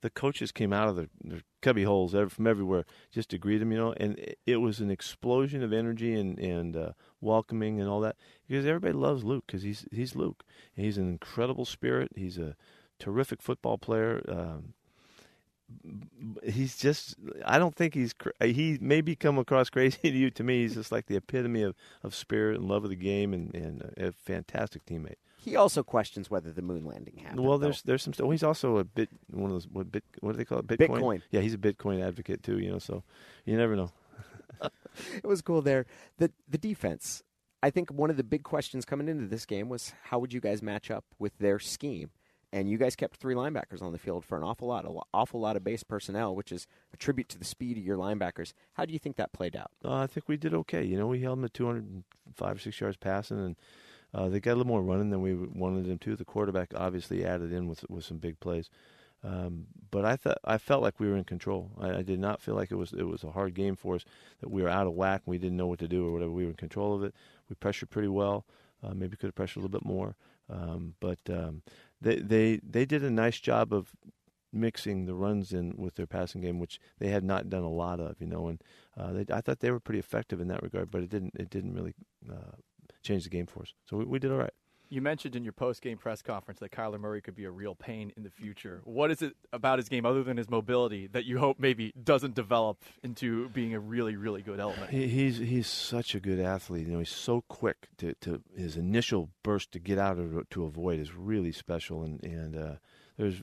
The 0.01 0.09
coaches 0.11 0.51
came 0.51 0.73
out 0.73 0.89
of 0.89 0.95
their, 0.95 1.07
their 1.23 1.41
cubby 1.63 1.83
holes 1.83 2.13
from 2.29 2.45
everywhere 2.45 2.85
just 3.11 3.29
to 3.31 3.39
greet 3.39 3.63
him, 3.63 3.71
you 3.71 3.79
know, 3.79 3.93
and 3.97 4.15
it, 4.45 4.57
was 4.57 4.79
an 4.79 4.91
explosion 4.91 5.63
of 5.63 5.73
energy 5.73 6.13
and 6.13 6.37
and 6.37 6.75
uh, 6.75 6.91
welcoming 7.19 7.79
and 7.79 7.89
all 7.89 7.99
that 8.01 8.15
because 8.47 8.65
everybody 8.65 8.93
loves 8.93 9.23
Luke 9.23 9.45
because 9.47 9.63
he's 9.63 9.85
he's 9.91 10.15
Luke. 10.15 10.43
And 10.75 10.85
he's 10.85 10.97
an 10.97 11.07
incredible 11.07 11.65
spirit. 11.65 12.11
He's 12.15 12.37
a 12.37 12.55
terrific 12.99 13.41
football 13.41 13.77
player. 13.77 14.23
Um, 14.27 14.73
he's 16.43 16.77
just 16.77 17.15
i 17.45 17.59
don't 17.59 17.75
think 17.75 17.93
he's 17.93 18.13
he 18.41 18.77
may 18.81 19.01
be 19.01 19.15
come 19.15 19.37
across 19.37 19.69
crazy 19.71 19.97
to 20.01 20.09
you 20.09 20.29
to 20.31 20.43
me 20.43 20.61
he's 20.61 20.75
just 20.75 20.91
like 20.91 21.07
the 21.07 21.15
epitome 21.15 21.61
of, 21.61 21.75
of 22.03 22.15
spirit 22.15 22.57
and 22.59 22.67
love 22.69 22.83
of 22.83 22.89
the 22.89 22.95
game 22.95 23.33
and, 23.33 23.53
and 23.53 23.81
a 23.97 24.11
fantastic 24.11 24.85
teammate 24.85 25.15
He 25.37 25.55
also 25.55 25.83
questions 25.83 26.29
whether 26.29 26.51
the 26.53 26.61
moon 26.61 26.85
landing 26.85 27.17
happened. 27.17 27.41
well 27.41 27.57
though. 27.57 27.65
there's 27.65 27.81
there's 27.83 28.03
some 28.03 28.13
stuff 28.13 28.29
he's 28.31 28.43
also 28.43 28.77
a 28.77 28.83
bit 28.83 29.09
one 29.29 29.45
of 29.45 29.51
those 29.51 29.67
what 29.67 29.91
bit 29.91 30.03
what 30.21 30.31
do 30.33 30.37
they 30.37 30.45
call 30.45 30.59
it 30.59 30.67
bitcoin 30.67 30.99
Bitcoin. 31.01 31.21
yeah 31.31 31.41
he's 31.41 31.53
a 31.53 31.57
bitcoin 31.57 32.05
advocate 32.05 32.43
too 32.43 32.59
you 32.59 32.71
know 32.71 32.79
so 32.79 33.03
you 33.45 33.57
never 33.57 33.75
know 33.75 33.91
it 35.15 35.25
was 35.27 35.41
cool 35.43 35.61
there. 35.61 35.85
The 36.17 36.31
the 36.49 36.57
defense. 36.57 37.21
I 37.61 37.69
think 37.69 37.91
one 37.91 38.09
of 38.09 38.17
the 38.17 38.23
big 38.23 38.41
questions 38.43 38.85
coming 38.85 39.07
into 39.07 39.27
this 39.27 39.45
game 39.45 39.69
was 39.69 39.93
how 40.05 40.17
would 40.19 40.33
you 40.33 40.39
guys 40.39 40.61
match 40.63 40.89
up 40.89 41.05
with 41.19 41.37
their 41.37 41.59
scheme? 41.59 42.09
And 42.53 42.69
you 42.69 42.77
guys 42.77 42.95
kept 42.95 43.17
three 43.17 43.35
linebackers 43.35 43.81
on 43.81 43.91
the 43.91 43.97
field 43.97 44.23
for 44.23 44.37
an 44.37 44.43
awful 44.43 44.69
lot, 44.69 44.85
an 44.85 44.97
awful 45.13 45.39
lot 45.39 45.57
of 45.57 45.63
base 45.63 45.83
personnel, 45.83 46.33
which 46.33 46.51
is 46.51 46.65
a 46.93 46.97
tribute 46.97 47.27
to 47.29 47.37
the 47.37 47.45
speed 47.45 47.77
of 47.77 47.83
your 47.83 47.97
linebackers. 47.97 48.53
How 48.73 48.85
do 48.85 48.93
you 48.93 48.99
think 48.99 49.17
that 49.17 49.33
played 49.33 49.55
out? 49.55 49.71
Uh, 49.83 49.95
I 49.95 50.07
think 50.07 50.29
we 50.29 50.37
did 50.37 50.53
okay. 50.53 50.83
You 50.83 50.97
know, 50.97 51.07
we 51.07 51.21
held 51.21 51.39
them 51.39 51.45
at 51.45 51.53
205 51.53 52.55
or 52.55 52.59
six 52.59 52.79
yards 52.79 52.95
passing, 52.95 53.37
and 53.37 53.55
uh, 54.13 54.29
they 54.29 54.39
got 54.39 54.53
a 54.53 54.55
little 54.55 54.71
more 54.71 54.81
running 54.81 55.09
than 55.09 55.21
we 55.21 55.33
wanted 55.33 55.85
them 55.85 55.97
to. 55.99 56.15
The 56.15 56.25
quarterback 56.25 56.71
obviously 56.73 57.25
added 57.25 57.51
in 57.51 57.67
with 57.67 57.83
with 57.89 58.05
some 58.05 58.17
big 58.17 58.39
plays, 58.39 58.69
um, 59.23 59.65
but 59.91 60.05
I 60.05 60.15
thought 60.15 60.37
I 60.45 60.57
felt 60.57 60.81
like 60.81 60.99
we 60.99 61.09
were 61.09 61.17
in 61.17 61.25
control. 61.25 61.71
I, 61.79 61.97
I 61.97 62.01
did 62.01 62.19
not 62.19 62.41
feel 62.41 62.55
like 62.55 62.71
it 62.71 62.75
was 62.75 62.93
it 62.93 63.07
was 63.07 63.23
a 63.23 63.31
hard 63.31 63.55
game 63.55 63.75
for 63.75 63.95
us 63.95 64.05
that 64.39 64.49
we 64.49 64.61
were 64.61 64.69
out 64.69 64.87
of 64.87 64.93
whack 64.93 65.23
and 65.25 65.31
we 65.31 65.37
didn't 65.37 65.57
know 65.57 65.67
what 65.67 65.79
to 65.79 65.87
do 65.87 66.07
or 66.07 66.13
whatever. 66.13 66.31
We 66.31 66.43
were 66.43 66.51
in 66.51 66.55
control 66.55 66.95
of 66.95 67.03
it. 67.03 67.13
We 67.49 67.55
pressured 67.55 67.89
pretty 67.89 68.07
well. 68.07 68.45
Uh, 68.87 68.93
maybe 68.93 69.17
could 69.17 69.27
have 69.27 69.35
pressured 69.35 69.57
a 69.57 69.65
little 69.65 69.79
bit 69.79 69.85
more, 69.85 70.15
um, 70.49 70.93
but 70.99 71.19
um, 71.29 71.61
they 71.99 72.15
they 72.17 72.59
they 72.63 72.85
did 72.85 73.03
a 73.03 73.09
nice 73.09 73.39
job 73.39 73.73
of 73.73 73.91
mixing 74.53 75.05
the 75.05 75.13
runs 75.13 75.51
in 75.51 75.73
with 75.77 75.95
their 75.95 76.07
passing 76.07 76.41
game, 76.41 76.59
which 76.59 76.79
they 76.99 77.09
had 77.09 77.23
not 77.23 77.49
done 77.49 77.63
a 77.63 77.69
lot 77.69 77.99
of, 77.99 78.15
you 78.19 78.27
know. 78.27 78.47
And 78.47 78.61
uh, 78.97 79.11
they, 79.11 79.25
I 79.33 79.41
thought 79.41 79.59
they 79.59 79.71
were 79.71 79.79
pretty 79.79 79.99
effective 79.99 80.39
in 80.39 80.47
that 80.47 80.63
regard, 80.63 80.89
but 80.89 81.01
it 81.01 81.09
didn't 81.09 81.33
it 81.35 81.49
didn't 81.49 81.73
really 81.73 81.93
uh, 82.31 82.55
change 83.03 83.23
the 83.23 83.29
game 83.29 83.45
for 83.45 83.61
us. 83.61 83.73
So 83.85 83.97
we, 83.97 84.05
we 84.05 84.19
did 84.19 84.31
all 84.31 84.37
right. 84.37 84.53
You 84.89 85.01
mentioned 85.01 85.35
in 85.35 85.43
your 85.43 85.53
post-game 85.53 85.97
press 85.97 86.21
conference 86.21 86.59
that 86.59 86.71
Kyler 86.71 86.99
Murray 86.99 87.21
could 87.21 87.35
be 87.35 87.45
a 87.45 87.51
real 87.51 87.75
pain 87.75 88.11
in 88.15 88.23
the 88.23 88.29
future. 88.29 88.81
What 88.83 89.11
is 89.11 89.21
it 89.21 89.33
about 89.51 89.79
his 89.79 89.89
game, 89.89 90.05
other 90.05 90.23
than 90.23 90.37
his 90.37 90.49
mobility, 90.49 91.07
that 91.07 91.25
you 91.25 91.39
hope 91.39 91.59
maybe 91.59 91.91
doesn't 92.01 92.35
develop 92.35 92.83
into 93.03 93.49
being 93.49 93.73
a 93.73 93.79
really, 93.79 94.15
really 94.15 94.41
good 94.41 94.59
element? 94.59 94.91
He's 94.91 95.37
he's 95.37 95.67
such 95.67 96.15
a 96.15 96.19
good 96.19 96.39
athlete. 96.39 96.87
You 96.87 96.93
know, 96.93 96.99
he's 96.99 97.09
so 97.09 97.43
quick 97.47 97.89
to, 97.97 98.13
to 98.21 98.41
his 98.55 98.77
initial 98.77 99.29
burst 99.43 99.71
to 99.73 99.79
get 99.79 99.97
out 99.97 100.17
or 100.17 100.43
to 100.49 100.63
avoid 100.63 100.99
is 100.99 101.13
really 101.13 101.51
special. 101.51 102.03
And 102.03 102.23
and 102.23 102.55
uh, 102.55 102.75
there's 103.17 103.41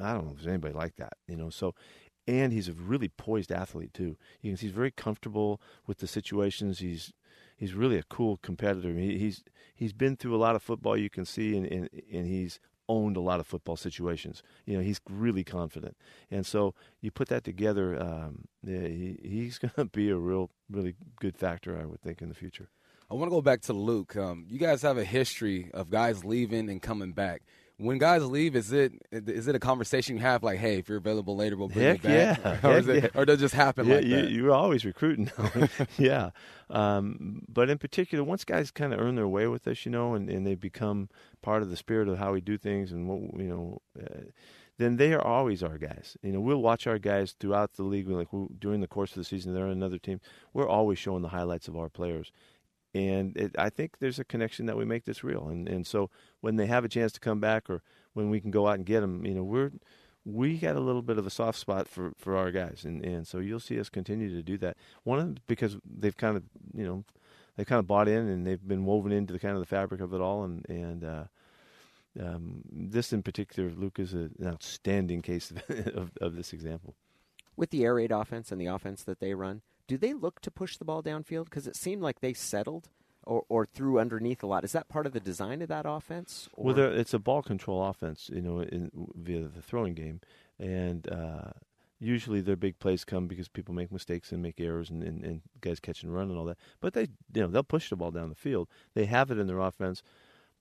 I 0.00 0.12
don't 0.12 0.26
know 0.26 0.30
if 0.32 0.38
there's 0.38 0.48
anybody 0.48 0.74
like 0.74 0.96
that. 0.96 1.14
You 1.26 1.36
know, 1.36 1.50
so 1.50 1.74
and 2.26 2.52
he's 2.52 2.68
a 2.68 2.72
really 2.72 3.08
poised 3.08 3.50
athlete 3.50 3.94
too. 3.94 4.16
You 4.40 4.50
can 4.50 4.56
see 4.56 4.66
he's 4.66 4.74
very 4.74 4.90
comfortable 4.90 5.60
with 5.86 5.98
the 5.98 6.06
situations. 6.06 6.78
He's 6.78 7.12
he's 7.62 7.74
really 7.74 7.96
a 7.96 8.02
cool 8.02 8.38
competitor. 8.38 8.92
He, 8.94 9.18
he's 9.18 9.44
he's 9.72 9.92
been 9.92 10.16
through 10.16 10.34
a 10.34 10.42
lot 10.46 10.56
of 10.56 10.62
football. 10.62 10.96
You 10.96 11.08
can 11.08 11.24
see, 11.24 11.56
and, 11.56 11.64
and 11.66 11.88
and 12.12 12.26
he's 12.26 12.58
owned 12.88 13.16
a 13.16 13.20
lot 13.20 13.38
of 13.38 13.46
football 13.46 13.76
situations. 13.76 14.42
You 14.66 14.76
know, 14.76 14.82
he's 14.82 15.00
really 15.08 15.44
confident, 15.44 15.96
and 16.28 16.44
so 16.44 16.74
you 17.00 17.12
put 17.12 17.28
that 17.28 17.44
together. 17.44 18.00
Um, 18.02 18.48
yeah, 18.64 18.88
he, 18.88 19.18
he's 19.22 19.58
going 19.62 19.74
to 19.76 19.84
be 19.84 20.10
a 20.10 20.16
real, 20.16 20.50
really 20.68 20.96
good 21.20 21.36
factor, 21.36 21.78
I 21.80 21.86
would 21.86 22.00
think, 22.00 22.20
in 22.20 22.28
the 22.28 22.34
future. 22.34 22.68
I 23.08 23.14
want 23.14 23.30
to 23.30 23.36
go 23.36 23.42
back 23.42 23.60
to 23.62 23.72
Luke. 23.72 24.16
Um, 24.16 24.46
you 24.48 24.58
guys 24.58 24.82
have 24.82 24.98
a 24.98 25.04
history 25.04 25.70
of 25.72 25.88
guys 25.88 26.24
leaving 26.24 26.68
and 26.68 26.82
coming 26.82 27.12
back. 27.12 27.42
When 27.82 27.98
guys 27.98 28.24
leave, 28.24 28.54
is 28.54 28.72
it 28.72 28.92
is 29.10 29.48
it 29.48 29.54
a 29.54 29.58
conversation 29.58 30.16
you 30.16 30.22
have 30.22 30.42
like, 30.42 30.58
hey, 30.58 30.78
if 30.78 30.88
you're 30.88 30.98
available 30.98 31.36
later, 31.36 31.56
we'll 31.56 31.68
bring 31.68 31.84
Heck 31.84 32.04
you 32.04 32.10
back, 32.10 32.38
yeah. 32.44 32.68
or, 32.68 32.78
is 32.78 32.86
Heck 32.86 32.96
it, 32.96 33.02
yeah. 33.14 33.20
or 33.20 33.24
does 33.24 33.38
it 33.38 33.40
just 33.40 33.54
happen 33.54 33.86
yeah, 33.86 33.96
like 33.96 34.04
you, 34.04 34.16
that? 34.16 34.30
you're 34.30 34.52
always 34.52 34.84
recruiting. 34.84 35.30
yeah, 35.98 36.30
um, 36.70 37.42
but 37.48 37.68
in 37.68 37.78
particular, 37.78 38.22
once 38.22 38.44
guys 38.44 38.70
kind 38.70 38.92
of 38.92 39.00
earn 39.00 39.16
their 39.16 39.28
way 39.28 39.46
with 39.46 39.66
us, 39.66 39.84
you 39.84 39.90
know, 39.90 40.14
and, 40.14 40.30
and 40.30 40.46
they 40.46 40.54
become 40.54 41.08
part 41.42 41.62
of 41.62 41.70
the 41.70 41.76
spirit 41.76 42.08
of 42.08 42.18
how 42.18 42.32
we 42.32 42.40
do 42.40 42.56
things, 42.56 42.92
and 42.92 43.08
what 43.08 43.40
you 43.40 43.48
know, 43.48 43.82
uh, 44.00 44.20
then 44.78 44.96
they 44.96 45.12
are 45.12 45.24
always 45.24 45.62
our 45.62 45.78
guys. 45.78 46.16
You 46.22 46.32
know, 46.32 46.40
we'll 46.40 46.62
watch 46.62 46.86
our 46.86 46.98
guys 46.98 47.34
throughout 47.38 47.74
the 47.74 47.82
league. 47.82 48.08
Like 48.08 48.28
during 48.58 48.80
the 48.80 48.86
course 48.86 49.10
of 49.10 49.16
the 49.16 49.24
season, 49.24 49.54
they're 49.54 49.64
on 49.64 49.70
another 49.70 49.98
team. 49.98 50.20
We're 50.52 50.68
always 50.68 50.98
showing 50.98 51.22
the 51.22 51.28
highlights 51.28 51.68
of 51.68 51.76
our 51.76 51.88
players. 51.88 52.32
And 52.94 53.36
it, 53.36 53.54
I 53.58 53.70
think 53.70 53.98
there's 53.98 54.18
a 54.18 54.24
connection 54.24 54.66
that 54.66 54.76
we 54.76 54.84
make 54.84 55.04
this 55.04 55.24
real, 55.24 55.48
and 55.48 55.66
and 55.66 55.86
so 55.86 56.10
when 56.40 56.56
they 56.56 56.66
have 56.66 56.84
a 56.84 56.88
chance 56.88 57.12
to 57.12 57.20
come 57.20 57.40
back, 57.40 57.70
or 57.70 57.82
when 58.12 58.28
we 58.28 58.40
can 58.40 58.50
go 58.50 58.68
out 58.68 58.74
and 58.74 58.84
get 58.84 59.00
them, 59.00 59.24
you 59.24 59.34
know, 59.34 59.42
we're 59.42 59.70
we 60.24 60.58
got 60.58 60.76
a 60.76 60.80
little 60.80 61.02
bit 61.02 61.18
of 61.18 61.26
a 61.26 61.30
soft 61.30 61.58
spot 61.58 61.88
for, 61.88 62.12
for 62.16 62.36
our 62.36 62.50
guys, 62.50 62.84
and, 62.84 63.04
and 63.04 63.26
so 63.26 63.38
you'll 63.38 63.60
see 63.60 63.80
us 63.80 63.88
continue 63.88 64.28
to 64.34 64.42
do 64.42 64.56
that. 64.58 64.76
One 65.04 65.18
of 65.18 65.34
the, 65.34 65.40
because 65.46 65.76
they've 65.84 66.16
kind 66.16 66.36
of 66.36 66.44
you 66.74 66.84
know 66.84 67.04
they've 67.56 67.66
kind 67.66 67.80
of 67.80 67.86
bought 67.86 68.08
in 68.08 68.28
and 68.28 68.46
they've 68.46 68.66
been 68.66 68.84
woven 68.84 69.10
into 69.10 69.32
the 69.32 69.38
kind 69.38 69.54
of 69.54 69.60
the 69.60 69.66
fabric 69.66 70.00
of 70.00 70.12
it 70.12 70.20
all, 70.20 70.44
and 70.44 70.66
and 70.68 71.04
uh, 71.04 71.24
um, 72.20 72.62
this 72.70 73.12
in 73.12 73.22
particular, 73.22 73.70
Luke 73.70 73.98
is 73.98 74.14
a, 74.14 74.30
an 74.38 74.46
outstanding 74.48 75.22
case 75.22 75.50
of, 75.50 75.62
of, 75.96 76.10
of 76.20 76.36
this 76.36 76.52
example. 76.52 76.94
With 77.56 77.70
the 77.70 77.84
air 77.84 77.94
raid 77.94 78.12
offense 78.12 78.52
and 78.52 78.60
the 78.60 78.66
offense 78.66 79.02
that 79.04 79.20
they 79.20 79.34
run, 79.34 79.62
do 79.92 79.98
they 79.98 80.14
look 80.14 80.40
to 80.40 80.50
push 80.50 80.78
the 80.78 80.86
ball 80.86 81.02
downfield? 81.02 81.44
Because 81.44 81.66
it 81.66 81.76
seemed 81.76 82.00
like 82.00 82.20
they 82.20 82.32
settled 82.32 82.88
or, 83.24 83.44
or 83.50 83.66
threw 83.66 83.98
underneath 83.98 84.42
a 84.42 84.46
lot. 84.46 84.64
Is 84.64 84.72
that 84.72 84.88
part 84.88 85.04
of 85.04 85.12
the 85.12 85.20
design 85.20 85.60
of 85.60 85.68
that 85.68 85.84
offense? 85.86 86.48
Or? 86.54 86.72
Well, 86.72 86.78
it's 86.78 87.12
a 87.12 87.18
ball 87.18 87.42
control 87.42 87.84
offense, 87.84 88.30
you 88.32 88.40
know, 88.40 88.60
in, 88.60 88.90
via 89.14 89.48
the 89.48 89.60
throwing 89.60 89.92
game, 89.92 90.22
and 90.58 91.06
uh, 91.12 91.50
usually 92.00 92.40
their 92.40 92.56
big 92.56 92.78
plays 92.78 93.04
come 93.04 93.26
because 93.26 93.48
people 93.48 93.74
make 93.74 93.92
mistakes 93.92 94.32
and 94.32 94.42
make 94.42 94.58
errors, 94.58 94.88
and, 94.88 95.02
and, 95.02 95.22
and 95.24 95.42
guys 95.60 95.78
catch 95.78 96.02
and 96.02 96.14
run 96.14 96.30
and 96.30 96.38
all 96.38 96.46
that. 96.46 96.56
But 96.80 96.94
they, 96.94 97.08
you 97.34 97.42
know, 97.42 97.48
they'll 97.48 97.62
push 97.62 97.90
the 97.90 97.96
ball 97.96 98.12
down 98.12 98.30
the 98.30 98.34
field. 98.34 98.68
They 98.94 99.04
have 99.04 99.30
it 99.30 99.38
in 99.38 99.46
their 99.46 99.60
offense, 99.60 100.02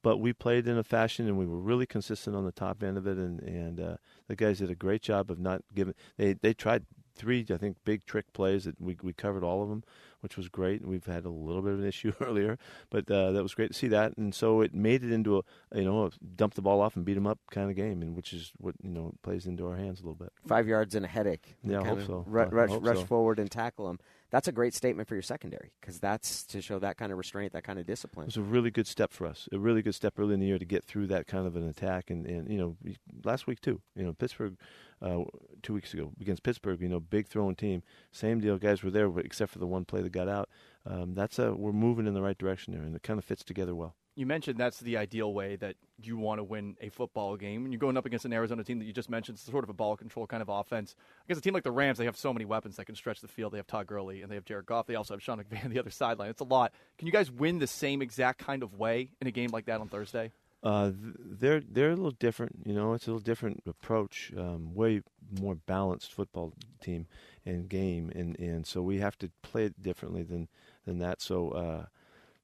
but 0.04 0.17
we 0.17 0.34
played 0.34 0.67
in 0.67 0.78
a 0.78 0.84
fashion, 0.84 1.26
and 1.26 1.38
we 1.38 1.46
were 1.46 1.62
really 1.62 1.86
consistent 1.86 2.36
on 2.36 2.44
the 2.44 2.52
top 2.52 2.84
end 2.84 2.98
of 2.98 3.08
it, 3.08 3.17
and 3.17 3.39
and 3.39 3.80
uh, 3.80 3.96
the 4.28 4.36
guys 4.36 4.60
did 4.60 4.70
a 4.70 4.76
great 4.76 5.02
job 5.02 5.32
of 5.32 5.39
not 5.39 5.62
giving. 5.74 5.94
They 6.17 6.34
they 6.34 6.54
tried 6.54 6.84
three, 7.22 7.46
I 7.52 7.58
think, 7.58 7.78
big 7.86 8.06
trick 8.06 8.34
plays 8.34 8.66
that 8.66 8.80
we 8.82 8.98
we 9.02 9.14
covered 9.14 9.44
all 9.44 9.62
of 9.64 9.70
them, 9.70 9.84
which 10.22 10.36
was 10.36 10.50
great. 10.50 10.82
And 10.82 10.90
We've 10.90 11.06
had 11.06 11.24
a 11.26 11.30
little 11.30 11.62
bit 11.62 11.74
of 11.74 11.80
an 11.80 11.86
issue 11.86 12.12
earlier, 12.22 12.58
but 12.90 13.10
uh, 13.10 13.32
that 13.32 13.44
was 13.44 13.54
great 13.54 13.72
to 13.72 13.78
see 13.78 13.88
that, 13.90 14.18
and 14.18 14.34
so 14.34 14.62
it 14.62 14.74
made 14.74 15.04
it 15.04 15.12
into 15.12 15.38
a 15.38 15.44
you 15.78 15.86
know 15.86 16.06
a 16.06 16.12
dump 16.36 16.56
the 16.56 16.62
ball 16.62 16.82
off 16.82 16.96
and 16.96 17.06
beat 17.06 17.14
them 17.14 17.28
up 17.28 17.40
kind 17.52 17.70
of 17.70 17.76
game, 17.76 18.02
and 18.02 18.16
which 18.16 18.34
is 18.34 18.52
what 18.58 18.76
you 18.84 18.90
know 18.90 19.14
plays 19.24 19.46
into 19.46 19.68
our 19.68 19.76
hands 19.78 20.00
a 20.00 20.04
little 20.04 20.16
bit. 20.16 20.32
five 20.48 20.68
yards 20.68 20.96
and 20.96 21.06
a 21.06 21.10
headache. 21.10 21.56
Yeah, 21.64 21.82
I 21.82 21.88
hope 21.88 22.06
so. 22.06 22.24
ru- 22.28 22.42
I 22.42 22.46
rush, 22.46 22.70
hope 22.70 22.86
rush 22.86 22.98
so. 22.98 23.06
forward 23.06 23.40
and 23.40 23.50
tackle 23.52 23.88
them. 23.88 24.00
That's 24.32 24.48
a 24.48 24.54
great 24.54 24.74
statement 24.74 25.10
for 25.10 25.15
your 25.15 25.22
secondary 25.22 25.74
because 25.82 26.00
that's 26.00 26.44
to 26.46 26.62
show 26.62 26.80
that 26.80 26.98
kind 26.98 27.12
of 27.12 27.17
restraint, 27.17 27.52
that 27.52 27.65
kind 27.65 27.78
of 27.78 27.86
discipline. 27.86 28.24
It 28.24 28.28
was 28.28 28.38
a 28.38 28.41
really 28.41 28.72
good 28.72 28.88
step 28.88 29.12
for 29.12 29.28
us. 29.28 29.50
A 29.52 29.60
really 29.60 29.82
good 29.82 29.94
step 29.94 30.17
early 30.17 30.34
in 30.34 30.39
the 30.39 30.48
year 30.48 30.58
to 30.58 30.65
get 30.65 30.86
through 30.86 31.08
that 31.08 31.28
kind 31.28 31.46
of 31.46 31.58
an 31.58 31.67
attack, 31.67 32.10
and, 32.10 32.26
and 32.26 32.50
you 32.50 32.58
know, 32.58 32.78
last 33.26 33.46
week 33.46 33.60
too. 33.60 33.82
You 33.94 34.04
know, 34.04 34.13
Pittsburgh, 34.13 34.56
uh, 35.02 35.26
two 35.62 35.74
weeks 35.74 35.94
ago 35.94 36.13
against 36.22 36.44
Pittsburgh. 36.44 36.82
You 36.82 36.88
know, 36.88 37.02
big 37.02 37.28
throwing 37.28 37.56
team. 37.56 37.84
Same 38.13 38.39
deal. 38.39 38.58
Guys 38.58 38.84
were 38.84 38.91
there, 38.91 39.12
except 39.20 39.52
for 39.52 39.60
the 39.60 39.67
one 39.67 39.84
play 39.84 40.02
that 40.02 40.13
got 40.13 40.30
out. 40.30 40.48
Um, 40.86 41.13
that's 41.13 41.38
a 41.38 41.54
we're 41.54 41.74
moving 41.74 42.08
in 42.08 42.13
the 42.13 42.22
right 42.22 42.38
direction 42.38 42.74
there, 42.74 42.84
and 42.84 42.96
it 42.96 43.04
kind 43.04 43.20
of 43.20 43.26
fits 43.26 43.44
together 43.44 43.76
well. 43.76 43.96
You 44.22 44.28
mentioned 44.28 44.60
that's 44.60 44.80
the 44.80 44.98
ideal 44.98 45.34
way 45.34 45.56
that 45.56 45.78
you 46.00 46.16
want 46.16 46.38
to 46.38 46.44
win 46.44 46.78
a 46.80 46.90
football 46.90 47.36
game. 47.38 47.64
When 47.64 47.72
you're 47.72 47.80
going 47.80 47.98
up 47.98 48.06
against 48.06 48.24
an 48.24 48.32
Arizona 48.32 48.64
team 48.64 48.78
that 48.78 48.86
you 48.86 48.94
just 48.94 49.10
mentioned, 49.10 49.40
it's 49.40 49.52
sort 49.52 49.64
of 49.64 49.72
a 49.72 49.74
ball 49.74 49.98
control 49.98 50.28
kind 50.28 50.44
of 50.44 50.48
offense. 50.48 50.96
Against 51.26 51.40
a 51.40 51.42
team 51.42 51.56
like 51.56 51.64
the 51.64 51.72
Rams, 51.72 51.98
they 51.98 52.06
have 52.06 52.16
so 52.16 52.32
many 52.32 52.46
weapons 52.46 52.76
that 52.76 52.86
can 52.86 52.94
stretch 52.94 53.22
the 53.22 53.28
field. 53.28 53.52
They 53.52 53.58
have 53.58 53.66
Todd 53.66 53.88
Gurley 53.88 54.22
and 54.22 54.30
they 54.30 54.36
have 54.36 54.46
Jared 54.46 54.68
Goff. 54.68 54.86
They 54.86 54.94
also 54.94 55.16
have 55.16 55.24
Sean 55.24 55.40
McVay 55.40 55.64
on 55.66 55.72
the 55.72 55.80
other 55.80 55.90
sideline. 55.90 56.30
It's 56.30 56.40
a 56.40 56.44
lot. 56.44 56.72
Can 57.00 57.08
you 57.08 57.12
guys 57.12 57.32
win 57.32 57.58
the 57.58 57.66
same 57.66 58.00
exact 58.04 58.38
kind 58.38 58.62
of 58.62 58.76
way 58.76 59.10
in 59.20 59.26
a 59.26 59.32
game 59.32 59.50
like 59.50 59.66
that 59.66 59.82
on 59.82 59.90
Thursday? 59.90 60.32
Uh, 60.62 60.92
they're 60.94 61.64
they're 61.68 61.90
a 61.90 61.96
little 61.96 62.12
different. 62.12 62.60
You 62.64 62.76
know, 62.76 62.94
it's 62.94 63.08
a 63.08 63.10
little 63.10 63.22
different 63.22 63.64
approach. 63.66 64.32
Um, 64.38 64.76
way 64.76 65.02
more 65.40 65.56
balanced 65.56 66.14
football 66.14 66.54
team 66.80 67.08
and 67.44 67.68
game, 67.68 68.12
and, 68.14 68.38
and 68.38 68.68
so 68.68 68.84
we 68.84 69.00
have 69.00 69.18
to 69.18 69.32
play 69.42 69.66
it 69.66 69.82
differently 69.82 70.22
than 70.22 70.48
than 70.86 71.00
that. 71.00 71.24
So 71.24 71.50
uh, 71.50 71.86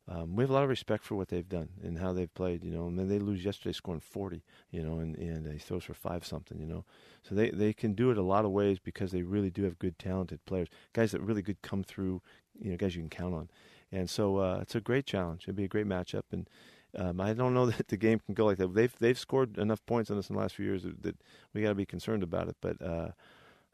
um, 0.10 0.36
we 0.36 0.43
have 0.43 0.50
a 0.50 0.54
lot 0.54 0.63
of 0.63 0.70
respect 0.70 1.04
for 1.04 1.15
what 1.15 1.28
they've 1.28 1.48
done 1.48 1.70
and 1.84 1.98
how 1.98 2.13
they've 2.13 2.34
played. 2.34 2.63
You 2.63 2.72
know, 2.72 2.88
and 2.88 2.98
then 2.98 3.10
they 3.10 3.20
lose 3.20 3.43
yesterday, 3.43 3.74
scoring 3.74 4.00
forty. 4.00 4.43
You 4.72 4.84
know, 4.84 5.00
and 5.00 5.15
and 5.17 5.52
he 5.52 5.60
throws 5.60 5.84
for 5.84 5.93
five 5.93 6.26
something. 6.26 6.60
You 6.60 6.65
know, 6.65 6.86
so 7.24 7.36
they 7.36 7.50
they 7.50 7.74
can 7.74 7.93
do 7.93 8.10
it 8.12 8.17
a 8.17 8.22
lot 8.24 8.46
of 8.46 8.52
ways 8.52 8.80
because 8.80 9.12
they 9.12 9.24
really 9.24 9.50
do 9.50 9.63
have 9.63 9.80
good, 9.80 10.00
talented 10.00 10.46
players, 10.46 10.70
guys 10.93 11.12
that 11.12 11.22
really 11.22 11.43
could 11.43 11.62
come 11.62 11.84
through. 11.84 12.22
You 12.60 12.72
know, 12.72 12.78
guys 12.78 12.96
you 12.96 13.02
can 13.02 13.10
count 13.10 13.36
on, 13.36 13.50
and 13.91 14.10
so 14.10 14.38
uh, 14.38 14.60
it's 14.62 14.76
a 14.76 14.82
great 14.82 15.06
challenge. 15.06 15.43
It'd 15.43 15.56
be 15.56 15.65
a 15.65 15.70
great 15.70 15.88
matchup 15.88 16.24
and. 16.32 16.50
Um, 16.98 17.20
I 17.20 17.34
don't 17.34 17.54
know 17.54 17.65
that 17.70 17.89
the 17.89 17.98
game 17.98 18.20
can 18.20 18.34
go 18.34 18.46
like 18.46 18.58
that. 18.58 18.74
They've 18.74 18.96
they've 18.98 19.20
scored 19.20 19.58
enough 19.58 19.86
points 19.86 20.10
on 20.10 20.17
us 20.17 20.30
in 20.30 20.36
the 20.36 20.41
last 20.41 20.56
few 20.56 20.65
years 20.65 20.84
that, 20.84 21.04
that 21.04 21.17
we 21.54 21.62
got 21.62 21.70
to 21.70 21.76
be 21.76 21.86
concerned 21.86 22.24
about 22.24 22.48
it. 22.48 22.56
But 22.62 22.82
uh, 22.82 23.10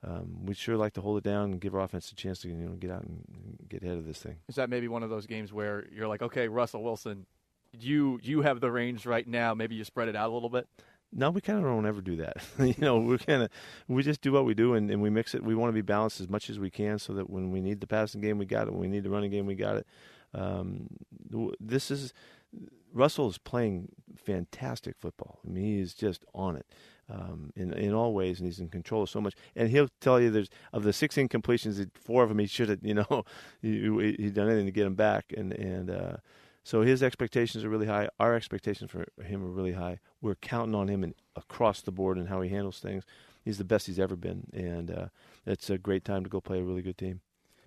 um, 0.06 0.46
we'd 0.46 0.58
sure 0.58 0.76
like 0.76 0.94
to 0.94 1.02
hold 1.02 1.18
it 1.18 1.24
down 1.24 1.52
and 1.52 1.62
give 1.62 1.74
our 1.74 1.82
offense 1.82 2.12
a 2.12 2.16
chance 2.16 2.40
to 2.40 2.50
you 2.50 2.56
know 2.56 2.74
get 2.74 2.92
out 2.92 3.04
and 3.04 3.58
get 3.70 3.84
ahead 3.84 3.98
of 3.98 4.06
this 4.06 4.20
thing. 4.20 4.38
Is 4.50 4.56
that 4.56 4.70
maybe 4.70 4.88
one 4.88 5.04
of 5.04 5.10
those 5.10 5.26
games 5.26 5.54
where 5.54 5.86
you're 5.92 6.08
like, 6.08 6.22
okay, 6.22 6.48
Russell 6.48 6.84
Wilson, 6.84 7.26
you 7.80 8.20
you 8.22 8.42
have 8.42 8.60
the 8.60 8.72
range 8.72 9.06
right 9.06 9.28
now. 9.28 9.54
Maybe 9.54 9.76
you 9.76 9.84
spread 9.84 10.10
it 10.10 10.16
out 10.16 10.30
a 10.30 10.34
little 10.34 10.50
bit. 10.50 10.68
No, 11.16 11.30
we 11.30 11.42
kind 11.42 11.60
of 11.60 11.66
don't 11.66 11.86
ever 11.86 12.02
do 12.02 12.18
that. 12.18 12.38
you 12.60 12.76
know, 12.80 12.98
we 12.98 13.18
kind 13.18 13.44
of 13.44 13.50
we 13.88 14.04
just 14.04 14.22
do 14.22 14.32
what 14.32 14.46
we 14.46 14.54
do 14.54 14.74
and, 14.74 14.90
and 14.92 15.02
we 15.02 15.10
mix 15.10 15.34
it. 15.36 15.44
We 15.44 15.56
want 15.56 15.70
to 15.70 15.74
be 15.74 15.82
balanced 15.82 16.20
as 16.20 16.30
much 16.30 16.50
as 16.50 16.60
we 16.60 16.70
can, 16.70 17.00
so 17.00 17.14
that 17.14 17.30
when 17.30 17.52
we 17.52 17.62
need 17.62 17.80
the 17.80 17.88
passing 17.88 18.20
game, 18.20 18.38
we 18.38 18.46
got 18.46 18.68
it. 18.68 18.72
When 18.72 18.82
we 18.82 18.88
need 18.88 19.04
the 19.04 19.10
running 19.10 19.32
game, 19.32 19.46
we 19.46 19.56
got 19.56 19.78
it. 19.78 19.88
Um, 20.34 20.88
this 21.60 21.92
is 21.92 22.14
Russell 22.92 23.30
is 23.30 23.38
playing 23.38 23.90
fantastic 24.16 24.98
football. 25.00 25.40
I 25.46 25.50
mean, 25.50 25.64
he 25.64 25.80
is 25.80 25.94
just 25.94 26.26
on 26.34 26.58
it 26.58 26.66
um, 27.10 27.52
in 27.56 27.74
in 27.74 27.94
all 27.94 28.14
ways, 28.14 28.40
and 28.40 28.48
he's 28.48 28.60
in 28.60 28.70
control 28.70 29.04
of 29.04 29.10
so 29.10 29.22
much. 29.22 29.36
And 29.56 29.70
he'll 29.70 29.90
tell 30.00 30.20
you 30.20 30.30
there's 30.30 30.50
of 30.72 30.84
the 30.84 30.94
six 30.94 31.16
incompletions, 31.16 31.90
four 31.94 32.24
of 32.24 32.30
them 32.30 32.40
he 32.40 32.48
should 32.48 32.70
have, 32.70 32.80
you 32.82 32.94
know, 32.94 33.26
he 33.62 34.16
he 34.18 34.30
done 34.30 34.50
anything 34.50 34.66
to 34.66 34.72
get 34.72 34.84
them 34.84 34.96
back, 34.96 35.26
and 35.36 35.54
and 35.54 35.90
uh, 35.90 36.18
so 36.64 36.82
his 36.82 37.04
expectations 37.04 37.64
are 37.64 37.70
really 37.70 37.88
high. 37.88 38.10
Our 38.20 38.36
expectations 38.36 38.92
for 38.92 39.06
him 39.22 39.44
are 39.44 39.50
really 39.50 39.74
high. 39.74 40.00
We're 40.22 40.36
counting 40.36 40.76
on 40.76 40.88
him 40.88 41.04
and 41.04 41.14
across 41.36 41.82
the 41.82 41.92
board 41.92 42.18
and 42.18 42.30
how 42.30 42.42
he 42.42 42.50
handles 42.50 42.80
things. 42.80 43.04
He's 43.44 43.58
the 43.58 43.66
best 43.66 43.88
he's 43.88 44.00
ever 44.00 44.16
been, 44.16 44.48
and 44.54 44.90
uh, 44.90 45.08
it's 45.46 45.70
a 45.70 45.78
great 45.78 46.06
time 46.06 46.24
to 46.24 46.30
go 46.30 46.40
play 46.40 46.60
a 46.60 46.64
really 46.64 46.82
good 46.82 46.98
team. 46.98 47.22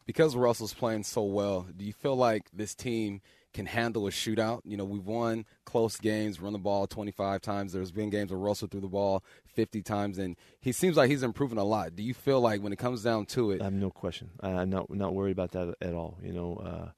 Because 0.07 0.37
Russell's 0.37 0.72
playing 0.72 1.03
so 1.03 1.25
well, 1.25 1.66
do 1.77 1.85
you 1.85 1.92
feel 1.92 2.16
like 2.16 2.49
this 2.53 2.75
team 2.75 3.20
can 3.56 3.66
handle 3.66 4.06
a 4.06 4.10
shootout. 4.10 4.60
You 4.64 4.76
know, 4.76 4.84
we've 4.84 5.06
won 5.06 5.46
close 5.64 5.96
games, 5.96 6.40
run 6.40 6.52
the 6.52 6.58
ball 6.58 6.86
25 6.86 7.40
times. 7.40 7.72
There's 7.72 7.90
been 7.90 8.10
games 8.10 8.30
where 8.30 8.38
Russell 8.38 8.68
threw 8.68 8.80
the 8.80 8.86
ball 8.86 9.24
50 9.46 9.82
times, 9.82 10.18
and 10.18 10.36
he 10.60 10.72
seems 10.72 10.96
like 10.96 11.10
he's 11.10 11.22
improving 11.22 11.58
a 11.58 11.64
lot. 11.64 11.96
Do 11.96 12.02
you 12.02 12.14
feel 12.14 12.40
like 12.40 12.60
when 12.60 12.72
it 12.72 12.78
comes 12.78 13.02
down 13.02 13.24
to 13.26 13.50
it? 13.50 13.62
I 13.62 13.64
have 13.64 13.72
no 13.72 13.90
question. 13.90 14.30
I'm 14.40 14.70
not 14.70 14.90
not 14.90 15.14
worried 15.14 15.32
about 15.32 15.52
that 15.52 15.74
at 15.80 15.94
all. 15.94 16.18
You 16.22 16.32
know, 16.34 16.92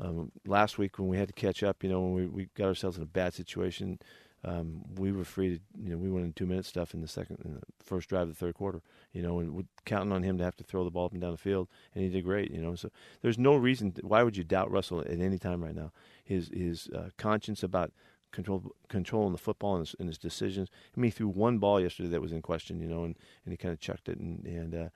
uh, 0.00 0.04
um, 0.04 0.32
last 0.46 0.78
week 0.78 0.98
when 0.98 1.08
we 1.08 1.18
had 1.18 1.28
to 1.28 1.34
catch 1.34 1.62
up, 1.62 1.84
you 1.84 1.90
know, 1.90 2.00
when 2.00 2.14
we, 2.14 2.26
we 2.26 2.48
got 2.56 2.66
ourselves 2.66 2.96
in 2.96 3.02
a 3.02 3.06
bad 3.06 3.34
situation, 3.34 3.98
um, 4.42 4.82
we 4.96 5.12
were 5.12 5.24
free 5.24 5.56
to, 5.56 5.60
you 5.82 5.90
know, 5.90 5.98
we 5.98 6.10
went 6.10 6.24
in 6.24 6.32
two 6.32 6.46
minute 6.46 6.64
stuff 6.64 6.94
in 6.94 7.02
the 7.02 7.08
second, 7.08 7.38
in 7.44 7.54
the 7.54 7.60
first 7.82 8.08
drive 8.08 8.22
of 8.22 8.28
the 8.28 8.34
third 8.34 8.54
quarter, 8.54 8.80
you 9.12 9.22
know, 9.22 9.38
and 9.38 9.66
counting 9.84 10.12
on 10.12 10.22
him 10.22 10.38
to 10.38 10.44
have 10.44 10.56
to 10.56 10.64
throw 10.64 10.82
the 10.82 10.90
ball 10.90 11.06
up 11.06 11.12
and 11.12 11.20
down 11.20 11.32
the 11.32 11.36
field, 11.36 11.68
and 11.94 12.02
he 12.02 12.10
did 12.10 12.24
great, 12.24 12.50
you 12.50 12.60
know. 12.60 12.74
So 12.74 12.90
there's 13.20 13.38
no 13.38 13.54
reason. 13.54 13.92
To, 13.92 14.02
why 14.02 14.22
would 14.22 14.36
you 14.36 14.44
doubt 14.44 14.70
Russell 14.70 15.00
at 15.00 15.10
any 15.10 15.38
time 15.38 15.62
right 15.62 15.74
now? 15.74 15.92
His 16.24 16.48
his 16.48 16.88
uh, 16.88 17.10
conscience 17.18 17.62
about 17.62 17.92
control 18.32 18.74
controlling 18.88 19.32
the 19.32 19.38
football 19.38 19.76
and 19.76 19.86
his, 19.86 19.94
and 19.98 20.08
his, 20.08 20.18
decisions. 20.18 20.68
I 20.96 21.00
mean, 21.00 21.10
he 21.10 21.16
threw 21.16 21.28
one 21.28 21.58
ball 21.58 21.80
yesterday 21.80 22.08
that 22.08 22.22
was 22.22 22.32
in 22.32 22.40
question, 22.40 22.80
you 22.80 22.88
know, 22.88 23.04
and, 23.04 23.16
and 23.44 23.52
he 23.52 23.56
kind 23.56 23.72
of 23.72 23.80
chucked 23.80 24.08
it, 24.08 24.18
and 24.18 24.44
and 24.46 24.74
uh, 24.74 24.88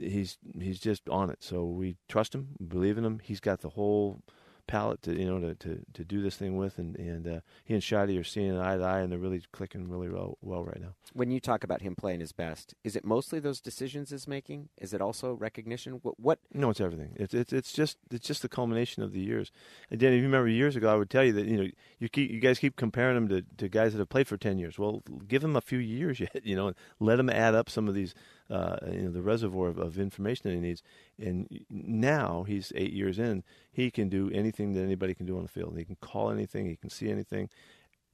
he's 0.00 0.38
he's 0.60 0.80
just 0.80 1.08
on 1.08 1.30
it. 1.30 1.44
So 1.44 1.64
we 1.64 1.96
trust 2.08 2.34
him, 2.34 2.48
believe 2.66 2.98
in 2.98 3.04
him. 3.04 3.20
He's 3.22 3.40
got 3.40 3.60
the 3.60 3.70
whole 3.70 4.20
palette 4.68 5.02
to 5.02 5.18
you 5.18 5.24
know 5.24 5.40
to, 5.40 5.54
to, 5.56 5.84
to 5.94 6.04
do 6.04 6.22
this 6.22 6.36
thing 6.36 6.56
with, 6.56 6.78
and 6.78 6.94
and 6.96 7.26
uh, 7.26 7.40
he 7.64 7.74
and 7.74 7.82
Schotty 7.82 8.18
are 8.20 8.24
seeing 8.24 8.56
eye 8.56 8.76
to 8.76 8.84
eye, 8.84 9.00
and 9.00 9.10
they're 9.10 9.18
really 9.18 9.42
clicking 9.50 9.88
really 9.88 10.08
well, 10.08 10.38
well 10.40 10.64
right 10.64 10.80
now. 10.80 10.94
When 11.12 11.32
you 11.32 11.40
talk 11.40 11.64
about 11.64 11.82
him 11.82 11.96
playing 11.96 12.20
his 12.20 12.32
best, 12.32 12.74
is 12.84 12.94
it 12.94 13.04
mostly 13.04 13.40
those 13.40 13.60
decisions 13.60 14.10
he's 14.10 14.28
making? 14.28 14.68
Is 14.78 14.94
it 14.94 15.00
also 15.00 15.32
recognition? 15.32 15.94
What? 16.02 16.20
what? 16.20 16.38
No, 16.54 16.70
it's 16.70 16.80
everything. 16.80 17.16
It's 17.16 17.34
it's 17.34 17.52
it's 17.52 17.72
just 17.72 17.98
it's 18.12 18.26
just 18.26 18.42
the 18.42 18.48
culmination 18.48 19.02
of 19.02 19.12
the 19.12 19.20
years. 19.20 19.50
And 19.90 19.98
Danny, 19.98 20.16
if 20.16 20.20
you 20.20 20.26
remember 20.28 20.48
years 20.48 20.76
ago, 20.76 20.92
I 20.92 20.96
would 20.96 21.10
tell 21.10 21.24
you 21.24 21.32
that 21.32 21.46
you 21.46 21.56
know 21.56 21.68
you 21.98 22.08
keep 22.08 22.30
you 22.30 22.38
guys 22.38 22.60
keep 22.60 22.76
comparing 22.76 23.16
him 23.16 23.28
to, 23.28 23.42
to 23.56 23.68
guys 23.68 23.92
that 23.92 23.98
have 23.98 24.08
played 24.08 24.28
for 24.28 24.36
ten 24.36 24.58
years. 24.58 24.78
Well, 24.78 25.02
give 25.26 25.42
him 25.42 25.56
a 25.56 25.60
few 25.60 25.78
years 25.78 26.20
yet, 26.20 26.44
you 26.44 26.54
know, 26.54 26.74
let 27.00 27.18
him 27.18 27.30
add 27.30 27.54
up 27.54 27.68
some 27.68 27.88
of 27.88 27.94
these 27.94 28.14
uh, 28.50 28.76
you 28.90 29.02
know 29.02 29.10
the 29.10 29.22
reservoir 29.22 29.68
of, 29.68 29.78
of, 29.78 29.98
information 29.98 30.48
that 30.48 30.54
he 30.54 30.60
needs. 30.60 30.82
And 31.18 31.64
now 31.70 32.44
he's 32.46 32.72
eight 32.74 32.92
years 32.92 33.18
in, 33.18 33.44
he 33.70 33.90
can 33.90 34.08
do 34.08 34.30
anything 34.32 34.72
that 34.74 34.82
anybody 34.82 35.14
can 35.14 35.26
do 35.26 35.36
on 35.36 35.42
the 35.42 35.48
field. 35.48 35.76
He 35.76 35.84
can 35.84 35.96
call 36.00 36.30
anything, 36.30 36.66
he 36.66 36.76
can 36.76 36.90
see 36.90 37.10
anything. 37.10 37.50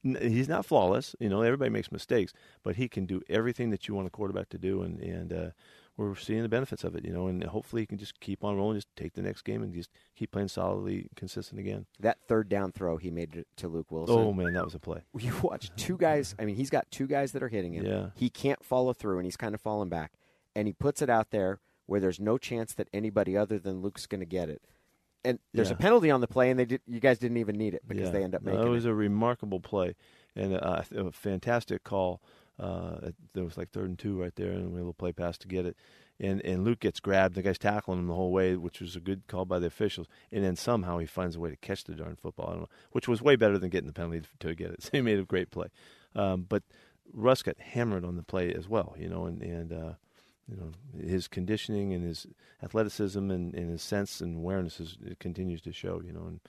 He's 0.03 0.47
not 0.47 0.65
flawless, 0.67 1.15
you 1.19 1.29
know. 1.29 1.41
Everybody 1.41 1.71
makes 1.71 1.91
mistakes, 1.91 2.31
but 2.63 2.75
he 2.75 2.87
can 2.87 3.07
do 3.07 3.21
everything 3.27 3.71
that 3.71 3.87
you 3.87 3.95
want 3.95 4.05
a 4.05 4.11
quarterback 4.11 4.49
to 4.49 4.57
do, 4.59 4.83
and 4.83 4.99
and 4.99 5.33
uh, 5.33 5.49
we're 5.97 6.15
seeing 6.15 6.41
the 6.41 6.49
benefits 6.49 6.83
of 6.83 6.95
it, 6.95 7.05
you 7.05 7.13
know, 7.13 7.27
and 7.27 7.43
hopefully 7.43 7.81
he 7.81 7.85
can 7.85 7.97
just 7.97 8.19
keep 8.19 8.43
on 8.43 8.57
rolling, 8.57 8.75
just 8.75 8.93
take 8.95 9.13
the 9.13 9.21
next 9.21 9.43
game 9.43 9.63
and 9.63 9.73
just 9.73 9.89
keep 10.15 10.31
playing 10.31 10.49
solidly 10.49 11.07
consistent 11.15 11.59
again. 11.59 11.85
That 11.99 12.17
third 12.27 12.49
down 12.49 12.71
throw 12.71 12.97
he 12.97 13.09
made 13.09 13.45
to 13.55 13.67
Luke 13.67 13.87
Willson. 13.89 14.09
Oh 14.09 14.33
man, 14.33 14.53
that 14.53 14.65
was 14.65 14.75
a 14.75 14.79
play. 14.79 15.01
You 15.17 15.33
watch 15.41 15.71
two 15.75 15.97
guys. 15.97 16.35
I 16.37 16.45
mean, 16.45 16.55
he's 16.55 16.69
got 16.69 16.91
two 16.91 17.07
guys 17.07 17.31
that 17.31 17.41
are 17.41 17.47
hitting 17.47 17.73
him. 17.73 17.85
Yeah. 17.85 18.09
He 18.15 18.29
can't 18.29 18.63
follow 18.63 18.93
through, 18.93 19.17
and 19.17 19.25
he's 19.25 19.37
kind 19.37 19.55
of 19.55 19.61
falling 19.61 19.89
back 19.89 20.11
and 20.55 20.67
he 20.67 20.73
puts 20.73 21.01
it 21.01 21.09
out 21.09 21.31
there 21.31 21.59
where 21.85 21.99
there's 21.99 22.19
no 22.19 22.37
chance 22.37 22.73
that 22.73 22.87
anybody 22.93 23.37
other 23.37 23.59
than 23.59 23.81
Luke's 23.81 24.07
going 24.07 24.21
to 24.21 24.25
get 24.25 24.49
it. 24.49 24.61
And 25.23 25.39
there's 25.53 25.69
yeah. 25.69 25.75
a 25.75 25.77
penalty 25.77 26.11
on 26.11 26.21
the 26.21 26.27
play, 26.27 26.51
and 26.51 26.59
they 26.59 26.65
did, 26.65 26.81
you 26.85 26.99
guys 26.99 27.17
didn't 27.17 27.37
even 27.37 27.57
need 27.57 27.73
it 27.73 27.81
because 27.87 28.05
yeah. 28.05 28.11
they 28.11 28.23
end 28.23 28.35
up 28.35 28.43
making 28.43 28.61
no, 28.61 28.67
it. 28.67 28.69
was 28.69 28.85
a 28.85 28.93
remarkable 28.93 29.59
play 29.59 29.95
and 30.35 30.53
a, 30.53 30.85
a 30.95 31.11
fantastic 31.11 31.83
call. 31.83 32.21
Uh, 32.59 33.09
there 33.33 33.43
was 33.43 33.57
like 33.57 33.71
third 33.71 33.89
and 33.89 33.99
two 33.99 34.19
right 34.19 34.35
there, 34.35 34.51
and 34.51 34.71
we 34.71 34.81
will 34.81 34.93
play 34.93 35.11
pass 35.11 35.37
to 35.39 35.47
get 35.47 35.65
it. 35.65 35.75
And 36.19 36.41
and 36.45 36.63
Luke 36.63 36.79
gets 36.79 36.99
grabbed. 36.99 37.35
The 37.35 37.41
guy's 37.41 37.57
tackling 37.57 37.99
him 37.99 38.07
the 38.07 38.13
whole 38.13 38.31
way, 38.31 38.55
which 38.55 38.79
was 38.79 38.95
a 38.95 39.01
good 39.01 39.23
call 39.27 39.43
by 39.45 39.59
the 39.59 39.67
officials. 39.67 40.07
And 40.31 40.43
then 40.43 40.55
somehow 40.55 40.99
he 40.99 41.05
finds 41.05 41.35
a 41.35 41.39
way 41.39 41.49
to 41.49 41.57
catch 41.57 41.83
the 41.83 41.95
darn 41.95 42.15
football. 42.15 42.47
I 42.47 42.51
don't 42.51 42.61
know, 42.61 42.69
which 42.91 43.07
was 43.07 43.21
way 43.21 43.35
better 43.35 43.57
than 43.57 43.69
getting 43.69 43.87
the 43.87 43.93
penalty 43.93 44.21
to 44.39 44.55
get 44.55 44.71
it. 44.71 44.83
So 44.83 44.91
he 44.93 45.01
made 45.01 45.19
a 45.19 45.23
great 45.23 45.51
play. 45.51 45.67
Um, 46.15 46.45
but 46.47 46.63
Russ 47.11 47.43
got 47.43 47.59
hammered 47.59 48.05
on 48.05 48.15
the 48.15 48.23
play 48.23 48.53
as 48.53 48.69
well, 48.69 48.95
you 48.97 49.09
know, 49.09 49.25
and 49.25 49.41
and 49.41 49.73
uh, 49.73 49.93
you 50.49 50.57
know 50.57 50.71
his 51.07 51.27
conditioning 51.27 51.93
and 51.93 52.03
his 52.03 52.27
athleticism 52.63 53.31
and, 53.31 53.53
and 53.53 53.69
his 53.69 53.81
sense 53.81 54.21
and 54.21 54.37
awareness 54.37 54.79
is, 54.79 54.97
it 55.05 55.19
continues 55.19 55.61
to 55.61 55.71
show. 55.71 56.01
You 56.05 56.13
know, 56.13 56.25
and 56.27 56.39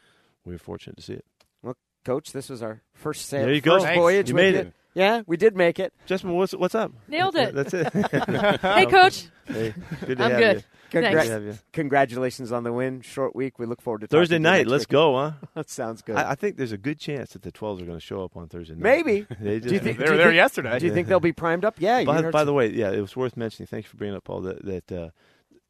we're 0.45 0.59
fortunate 0.59 0.97
to 0.97 1.03
see 1.03 1.15
it. 1.15 1.25
Well, 1.63 1.77
Coach, 2.05 2.33
this 2.33 2.49
was 2.49 2.63
our 2.63 2.83
first 2.95 3.27
sail. 3.27 3.47
There 3.47 3.55
you 3.55 3.61
first 3.61 3.87
go. 3.87 3.95
voyage. 3.95 4.29
You 4.29 4.35
with 4.35 4.45
made 4.45 4.55
you. 4.67 4.73
It. 4.97 5.01
Yeah, 5.01 5.23
we 5.27 5.37
did 5.37 5.55
make 5.57 5.79
it. 5.79 5.93
Justin, 6.07 6.33
what's 6.33 6.53
what's 6.53 6.75
up? 6.75 6.93
Nailed 7.09 7.37
it. 7.37 7.55
That's 7.55 7.75
it. 7.75 7.93
hey, 8.63 8.87
Coach. 8.87 9.27
Hey, 9.47 9.75
good 10.05 10.19
to 10.19 10.25
I'm 10.25 10.31
have 10.33 10.41
good. 10.41 10.57
you. 10.57 10.63
Congra- 10.91 11.03
Thanks. 11.03 11.17
Good 11.19 11.25
to 11.27 11.31
have 11.33 11.43
you. 11.45 11.59
Congratulations 11.73 12.53
on 12.53 12.63
the 12.63 12.73
win. 12.73 13.01
Short 13.01 13.35
week. 13.35 13.59
We 13.59 13.67
look 13.67 13.83
forward 13.83 14.01
to 14.03 14.07
talking 14.07 14.21
Thursday 14.21 14.35
to 14.37 14.39
you 14.39 14.43
night, 14.43 14.59
next 14.59 14.71
let's 14.71 14.83
week. 14.83 14.89
go, 14.89 15.17
huh? 15.17 15.33
That 15.55 15.69
sounds 15.71 16.03
good. 16.03 16.17
I, 16.17 16.31
I 16.31 16.35
think 16.37 16.57
there's 16.57 16.73
a 16.73 16.79
good 16.79 16.99
chance 16.99 17.33
that 17.33 17.43
the 17.43 17.51
12s 17.53 17.83
are 17.83 17.85
going 17.87 17.99
to 17.99 18.05
show 18.05 18.23
up 18.25 18.37
on 18.37 18.49
Thursday 18.49 18.75
night. 18.75 18.83
Maybe. 18.83 19.27
they 19.41 19.57
just, 19.59 19.69
Do 19.69 19.75
you 19.75 19.81
think- 19.81 19.99
They 19.99 20.05
were 20.05 20.13
you 20.13 20.17
there 20.19 20.27
think- 20.29 20.37
yesterday. 20.37 20.79
Do 20.79 20.87
you 20.87 20.95
think 20.95 21.09
they'll 21.09 21.21
be 21.21 21.33
primed 21.33 21.65
up? 21.65 21.77
Yeah. 21.79 22.05
by, 22.05 22.23
by 22.31 22.45
the 22.45 22.53
way, 22.53 22.71
yeah, 22.73 22.91
it 22.93 23.01
was 23.01 23.17
worth 23.17 23.37
mentioning. 23.37 23.67
Thank 23.67 23.85
you 23.85 23.89
for 23.91 23.97
bringing 23.97 24.17
up, 24.17 24.25
Paul. 24.25 24.41
That 24.43 24.65
that 24.65 24.93
uh, 24.93 25.11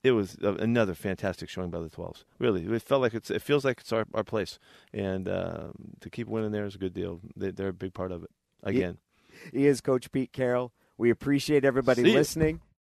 it 0.05 0.13
was 0.13 0.37
a- 0.43 0.53
another 0.55 0.95
fantastic 0.95 1.49
showing 1.49 1.71
by 1.71 1.81
the 1.81 1.89
12s. 1.91 2.25
Really, 2.39 2.65
it 2.67 2.83
felt 2.83 3.01
like 3.01 3.15
it's. 3.15 3.31
It 3.31 3.41
feels 3.43 3.65
like 3.65 3.81
it's 3.81 3.93
our, 3.93 4.05
our 4.15 4.25
place, 4.25 4.59
and 4.93 5.29
uh, 5.29 5.69
to 6.01 6.11
keep 6.11 6.29
winning 6.29 6.53
there 6.53 6.67
is 6.67 6.75
a 6.75 6.79
good 6.79 6.93
deal. 6.95 7.21
They, 7.35 7.51
they're 7.51 7.69
a 7.69 7.73
big 7.73 7.95
part 7.95 8.13
of 8.13 8.23
it. 8.23 8.31
Again, 8.63 8.99
He 9.53 9.67
is 9.67 9.81
Coach 9.81 10.11
Pete 10.13 10.33
Carroll. 10.33 10.73
We 10.99 11.11
appreciate 11.11 11.65
everybody 11.65 12.03
See 12.03 12.13
listening. 12.13 12.61